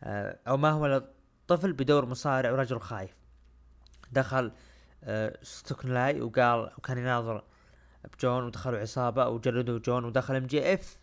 [0.02, 1.10] آه، أو ما هو الا
[1.48, 3.16] طفل بدور مصارع ورجل خايف.
[4.12, 4.52] دخل
[5.42, 7.44] ستوكلي وقال وكان يناظر
[8.14, 10.98] بجون ودخلوا عصابة وجلدوا جون ودخل ام جي إف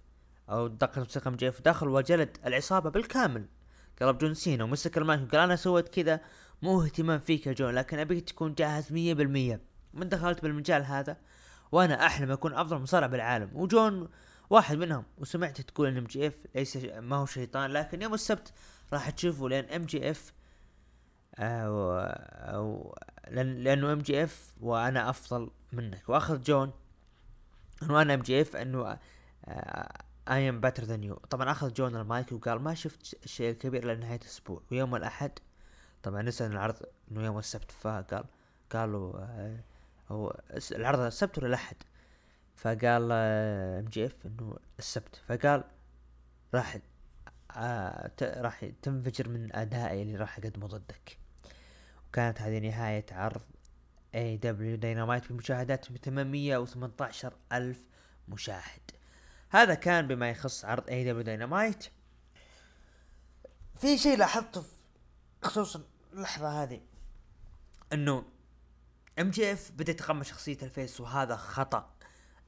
[0.49, 3.45] أو دقت موسيقى ام جي إف دخل وجلد العصابة بالكامل.
[4.01, 6.19] قلب جون سينا ومسك المايك وقال أنا سويت كذا
[6.61, 9.61] مو اهتمام فيك يا جون لكن أبيك تكون جاهز مية بالمية.
[9.93, 11.17] من دخلت بالمجال هذا
[11.71, 13.49] وأنا أحلم أكون أفضل مصارع بالعالم.
[13.53, 14.09] وجون
[14.49, 18.53] واحد منهم وسمعت تقول إن ام جي إف ليس ما هو شيطان لكن يوم السبت
[18.93, 20.33] راح تشوفوا لأن MJF
[21.39, 21.91] أو
[22.55, 22.95] أو
[23.31, 26.09] لأن لأنه MJF وأنا أفضل منك.
[26.09, 26.71] وأخذ جون
[27.83, 28.97] انه أنا MJF أنه
[30.29, 33.95] I am better than you طبعا أخذ جون المايك وقال ما شفت الشيء الكبير إلى
[33.95, 34.61] نهاية الأسبوع.
[34.71, 35.31] ويوم الأحد
[36.03, 36.75] طبعا نسأل العرض
[37.11, 38.23] إنه يوم السبت فقال
[38.71, 39.59] قالوا آه،
[40.11, 41.75] هو العرض السبت ولا الأحد؟
[42.55, 45.21] فقال MJF إنه السبت.
[45.27, 45.63] فقال
[46.53, 46.77] راح
[47.57, 51.17] آه راح تنفجر من أدائي اللي راح أقدمه ضدك.
[52.15, 53.41] وكانت هذه نهاية عرض
[54.15, 57.83] AEW Dynamite بمشاهدات ب 818 ألف
[58.27, 58.91] مشاهد.
[59.49, 61.85] هذا كان بما يخص عرض AEW Dynamite
[63.81, 64.63] في شيء لاحظته
[65.43, 66.81] خصوصا اللحظة هذه
[67.93, 68.25] إنه
[69.19, 71.93] MJF بدأ يتقمص شخصية ال face وهذا خطأ.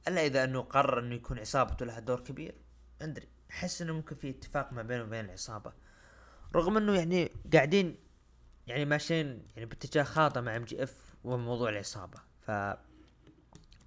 [0.08, 2.54] إلا إذا إنه قرر إنه يكون عصابته لها دور كبير.
[3.02, 5.72] أدري أحس إنه ممكن في اتفاق ما بينه وبين العصابة.
[6.54, 8.07] رغم إنه يعني قاعدين
[8.68, 12.18] يعني ماشيين يعني باتجاه خاطئ مع MJF وموضوع العصابة.
[12.40, 12.50] ف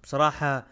[0.02, 0.66] بصراحة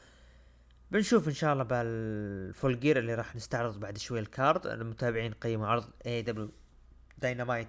[0.91, 4.67] بنشوف إن شاء الله بال Full Gear اللي راح نستعرض بعد شوي ال card.
[4.67, 7.69] المتابعين قيموا عرض AEW Dynamite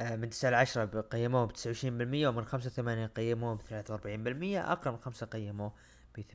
[0.00, 3.66] من 9 ل 10 قيموه ب 29% ومن 5 ل 8 قيموه ب 43%
[4.70, 5.72] أقل من 5 قيموه
[6.14, 6.26] ب 28%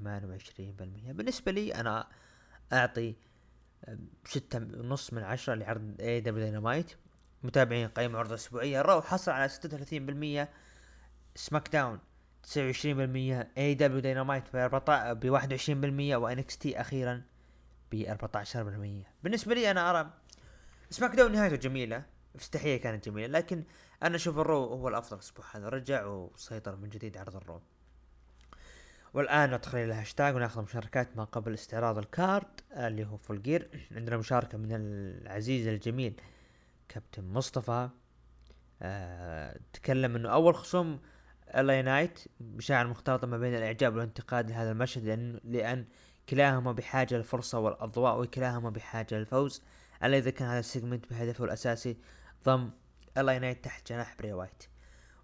[1.11, 2.07] بالنسبة لي أنا
[2.73, 3.15] أعطي
[3.85, 6.91] آه، ستة ونص من عشرة لعرض AEW Dynamite
[7.43, 10.47] متابعين قيموا عرض اسبوعية Raw حصل على 36%
[11.35, 11.99] SmackDown
[12.45, 12.55] 29%
[13.57, 17.21] AEW Dynamite ب 21% و NXT أخيرا
[17.91, 18.55] ب 14%
[19.23, 20.09] بالنسبة لي أنا أرى
[20.89, 22.03] SmackDown نهايته جميلة
[22.35, 23.63] افتتاحية كانت جميلة لكن
[24.03, 27.61] أنا أشوف ال Raw هو الأفضل الأسبوع هذا رجع وسيطر من جديد عرض ال Raw.
[29.13, 33.87] والآن ندخل إلى الهاشتاج ونأخذ مشاركات ما قبل استعراض ال card اللي هو Full Gear
[33.91, 36.21] عندنا مشاركة من العزيز الجميل
[36.89, 37.89] كابتن مصطفى
[38.81, 40.99] آه تكلم إنه أول خصوم
[41.55, 45.85] ال LA Knight مشاعر مختلطة ما بين الإعجاب والانتقاد لهذا المشهد لأن لأن
[46.29, 49.61] كلاهما بحاجة للفرصة والأضواء وكلاهما بحاجة للفوز.
[50.03, 51.97] ألا إذا كان هذا ال segment بهدفه الأساسي
[52.45, 52.71] ضم
[53.17, 54.63] ال LA Knight تحت جناح بري وايت.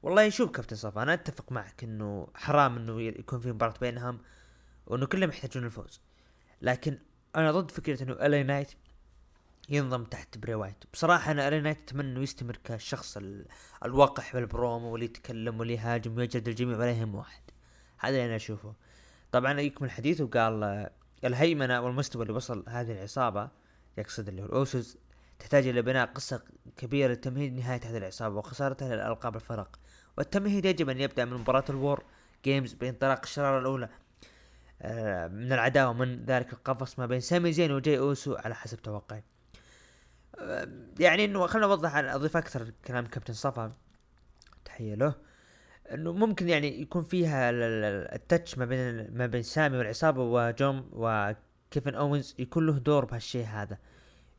[0.03, 4.19] والله شوف كابتن مصطفى أنا أتفق معك إنه حرام إنه يكون في مباراة بينهم
[4.85, 6.01] وإنه كلهم يحتاجون الفوز
[6.61, 6.99] لكن
[7.35, 8.71] أنا ضد فكرة إنه ال LA Knight
[9.69, 13.45] ينضم تحت بري وايت بصراحة أنا ال LA Knight أتمنى أنه يستمر كالشخص ال...
[13.85, 17.41] الوقح بالبرومو واللي يتكلم واللي يهاجم ويجلد الجميع ولا واحد.
[17.97, 18.73] هذا اللي أنا أشوفه.
[19.31, 20.89] طبعا يكمل حديثه وقال
[21.23, 23.49] الهيمنة والمستوى اللي وصل هذه العصابة
[23.97, 24.97] يقصد اللي هو الأوسوس
[25.39, 26.43] تحتاج إلى بناء قصة
[26.77, 29.79] كبيرة لتمهيد نهاية هذه العصابة وخسارتها للالقاب الفرق.
[30.17, 32.03] والتمهيد يجب أن يبدأ من مباراة ال
[32.45, 33.89] WarGames بانطلاق الشرارة الأولى
[34.81, 39.23] آه، من العداوة من ذلك القفص ما بين سامي زين وجاي أوسو على حسب توقعي.
[40.99, 43.73] يعني إنه خلينا نوضح أضيف أكثر كلام كابتن مصطفى.
[44.65, 45.15] تحية له.
[45.93, 50.23] إنه ممكن يعني يكون فيها ال- ال- ال touch ما بين ما بين سامي والعصابة
[50.23, 53.77] وجون وكيفن أوينز يكون له دور بهالشيء هذا.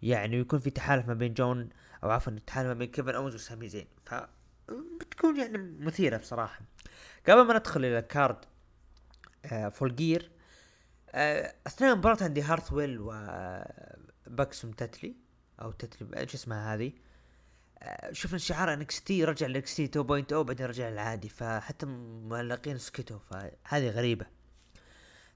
[0.03, 1.69] يعني يكون في تحالف ما بين جون
[2.05, 3.87] أو عفوا تحالف ما بين كيفن أوينز وسامي زين.
[4.07, 4.15] ف
[5.01, 6.61] بتكون يعني مثيرة بصراحة.
[7.29, 8.37] قبل ما ندخل إلى card
[9.47, 10.31] آه Full Gear
[11.11, 15.15] آه أثناء المباراة عندي هارتويل وباكسوم تتلي
[15.63, 16.93] أو تتلي إيش اسمها هذه؟
[17.83, 23.89] آه، شفنا شعار NXT رجع ل NXT 2.0 بعدين رجع للعادي فحتى المعلقين سكتوا فهذه
[23.91, 24.27] غريبة.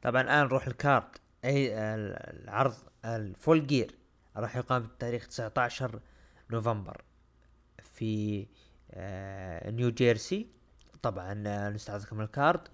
[0.02, 1.08] طبعا الآن نروح ال card
[1.44, 3.94] أي ال- العرض ال Full Gear
[4.36, 6.00] راح يقام بتاريخ 19
[6.50, 7.02] نوفمبر
[7.82, 8.46] في
[8.90, 10.48] آه، نيو جيرسي
[11.02, 12.68] طبعا آه، نستعرض من ال card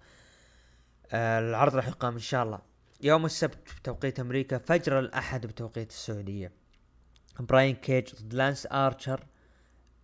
[1.12, 2.58] آه، العرض راح يقام إن شاء الله.
[3.02, 6.52] يوم السبت بتوقيت أمريكا فجر الأحد بتوقيت السعودية.
[7.40, 9.26] براين كيج ضد لانس آرشر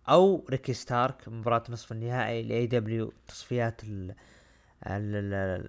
[0.09, 4.15] أو ريكي ستارك مباراة نصف النهائي ل AEW تصفيات ال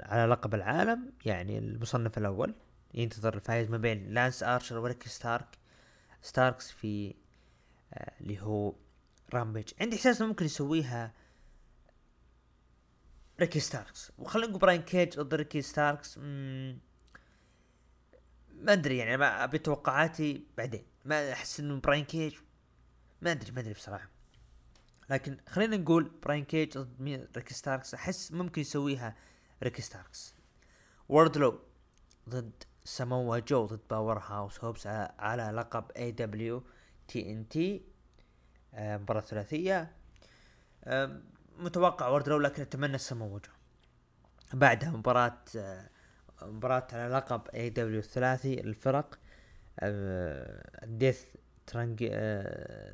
[0.04, 2.54] على لقب العالم يعني المصنف الأول.
[2.94, 5.58] ينتظر الفائز ما بين لانس آرشر وريكي ستارك.
[6.22, 7.14] ستاركس في
[7.94, 8.74] آه، اللي هو
[9.34, 9.68] Rampage.
[9.80, 11.12] عندي إحساس ممكن يسويها
[13.40, 14.12] ريكي ستاركس.
[14.18, 16.18] وخلينا نقول براين كيج ضد ريكي ستاركس.
[16.18, 16.78] ما
[18.72, 20.84] أدري يعني ما أبي توقعاتي بعدين.
[21.08, 22.34] ما أحس إنه براين كيج.
[23.22, 24.08] ما أدري ما أدري بصراحة.
[25.10, 27.94] لكن خلينا نقول براين كيج ضد مين ريكي ستاركس.
[27.94, 29.16] أحس ممكن يسويها
[29.62, 30.34] ريكي ستاركس.
[31.08, 31.60] ووردلو
[32.28, 37.82] ضد ساموا جو ضد باور هاوس هوبس على, لقب AEW TNT
[38.74, 39.92] مباراة ثلاثية.
[40.84, 41.20] آه،
[41.58, 43.52] متوقع ووردلو لكن أتمنى ساموا جو.
[44.52, 45.90] بعدها مباراة آه،
[46.42, 49.18] مباراة على لقب AEW الثلاثي الفرق
[50.84, 51.22] Death
[51.66, 51.98] ترانج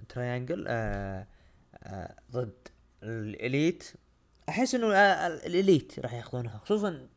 [0.09, 0.65] Triangle
[2.31, 2.69] ضد
[3.03, 3.93] ال Elite
[4.49, 6.59] أحس إنه آه، ال Elite راح ياخذونها.
[6.59, 7.09] خصوصا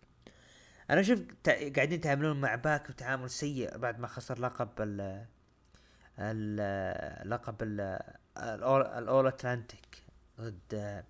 [0.89, 5.25] أنا أشوف قاعدين يتعاملون مع باك بتعامل سيء بعد ما خسر لقب ال
[7.29, 7.99] لقب ال
[8.37, 10.03] ال All-Atlantic
[10.41, 11.03] ضد آه،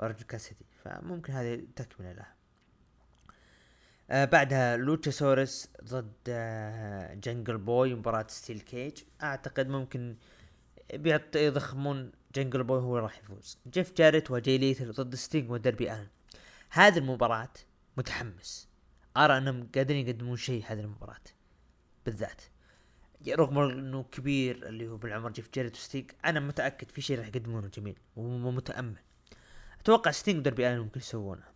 [0.00, 2.26] اورنج كاسدي فممكن هذه تكملة له
[4.10, 8.98] آه بعدها لوتشاسورس ضد آه جنجل بوي مباراة steel cage.
[9.22, 10.16] أعتقد ممكن
[10.94, 13.58] بيعطي يضخمون جنجل بوي هو راح يفوز.
[13.72, 16.08] جيف جاريت وجاي ليثل ضد ستينج ودربي آلن.
[16.70, 17.52] هذه المباراة
[17.96, 18.68] متحمس.
[19.16, 21.24] أرى أنهم قادرين يقدمون شيء هذه المباراة.
[22.06, 22.42] بالذات.
[23.28, 27.68] رغم إنه كبير اللي هو بالعمر جيف جاريت وستينج أنا متأكد في شيء راح يقدمونه
[27.68, 27.98] جميل.
[28.16, 28.96] ومتأمل.
[29.80, 31.51] أتوقع ستينج ودربي آلن ممكن يسوونه.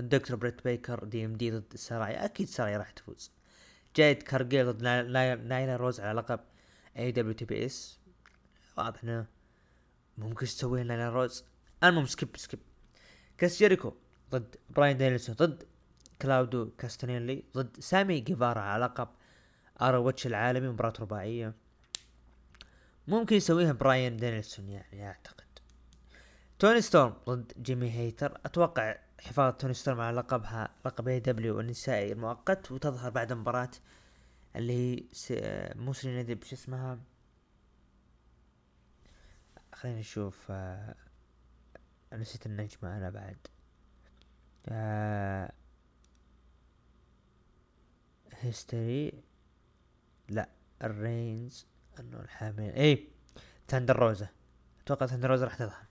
[0.00, 3.30] دكتور بريت بيكر DMD ضد سرايا أكيد سرايا راح تفوز.
[3.96, 6.40] جايد كارجيل ضد نايلا روز على لقب
[6.98, 7.98] AEW TBS
[8.78, 9.26] واضح إنه
[10.18, 11.44] ممكن تسوي نايلا روز.
[11.84, 12.60] المهم skip skip
[13.38, 13.94] كريس جيريكو
[14.30, 15.62] ضد براين دانيلسون ضد
[16.22, 19.08] كلاوديو كاستانيلي ضد سامي جيفارا على لقب
[19.82, 21.54] ROH العالمي مباراة رباعية.
[23.08, 25.44] ممكن يسويها براين دانيلسون يعني أعتقد.
[26.58, 28.40] توني ستورم ضد جيمي هيتر.
[28.46, 33.70] أتوقع حفاظ توني ستورم على لقبها لقب AEW النسائي المؤقت وتظهر بعد مباراة
[34.56, 35.32] اللي هي س...
[35.76, 36.98] مو سيرينا ديب شو اسمها؟
[39.72, 40.94] خلينا نشوف آه...
[42.12, 43.36] نسيت النجمة أنا بعد.
[44.68, 45.52] آه...
[48.32, 49.22] هي
[50.28, 51.66] storyline
[52.00, 53.08] أنه الحامل اي
[53.68, 54.28] تندر روزا.
[54.84, 55.86] أتوقع تندر روزا راح تظهر.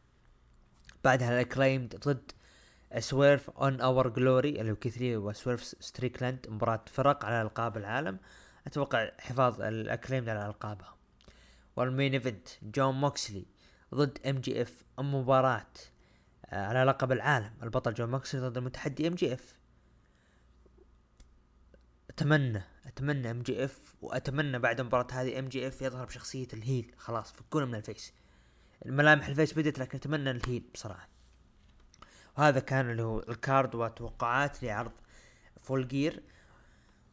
[1.03, 2.31] بعدها الاكليمد ضد
[2.99, 8.19] Swerve In Our Glory اللي هو كيث لي وسويرف ستريكلاند مباراة فرق على ألقاب العالم.
[8.67, 10.95] أتوقع حفاظ الاكليمد على ألقابها.
[11.75, 13.45] وال main event جون موكسلي
[13.95, 15.67] ضد MJF مباراة
[16.45, 17.51] آه، على لقب العالم.
[17.63, 19.53] البطل جون موكسلي ضد المتحدي MJF
[22.09, 26.91] أتمنى أتمنى MJF وأتمنى بعد المباراة هذه MJF يظهر بشخصية ال heel.
[26.97, 28.13] خلاص فكونا من ال face.
[28.85, 31.10] الملامح ال face بدت لكن أتمنى ال heel بصراحة.
[32.37, 34.91] وهذا كان اللي هو ال card وتوقعات لعرض
[35.63, 36.23] Full Gear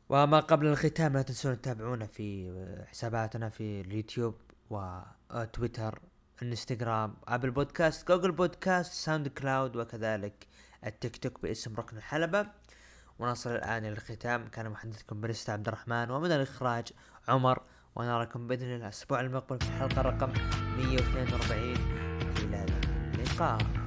[0.09, 2.53] وما قبل الختام لا تنسون تتابعونا في
[2.91, 4.35] حساباتنا في اليوتيوب
[4.71, 5.99] وتويتر
[6.43, 10.47] إنستغرام أبل بودكاست جوجل بودكاست ساوند كلاود وكذلك
[10.87, 12.47] التيك توك باسم ركن الحلبة.
[13.19, 14.49] ونصل الآن إلى الختام.
[14.49, 16.89] كان محدثكم بريستا عبد الرحمن ومن الإخراج
[17.29, 17.63] عمر.
[17.97, 20.33] ونراكم بإذن الله الأسبوع المقبل في الحلقة رقم
[20.77, 21.77] 142
[22.39, 22.67] إلى
[23.15, 23.78] اللقاء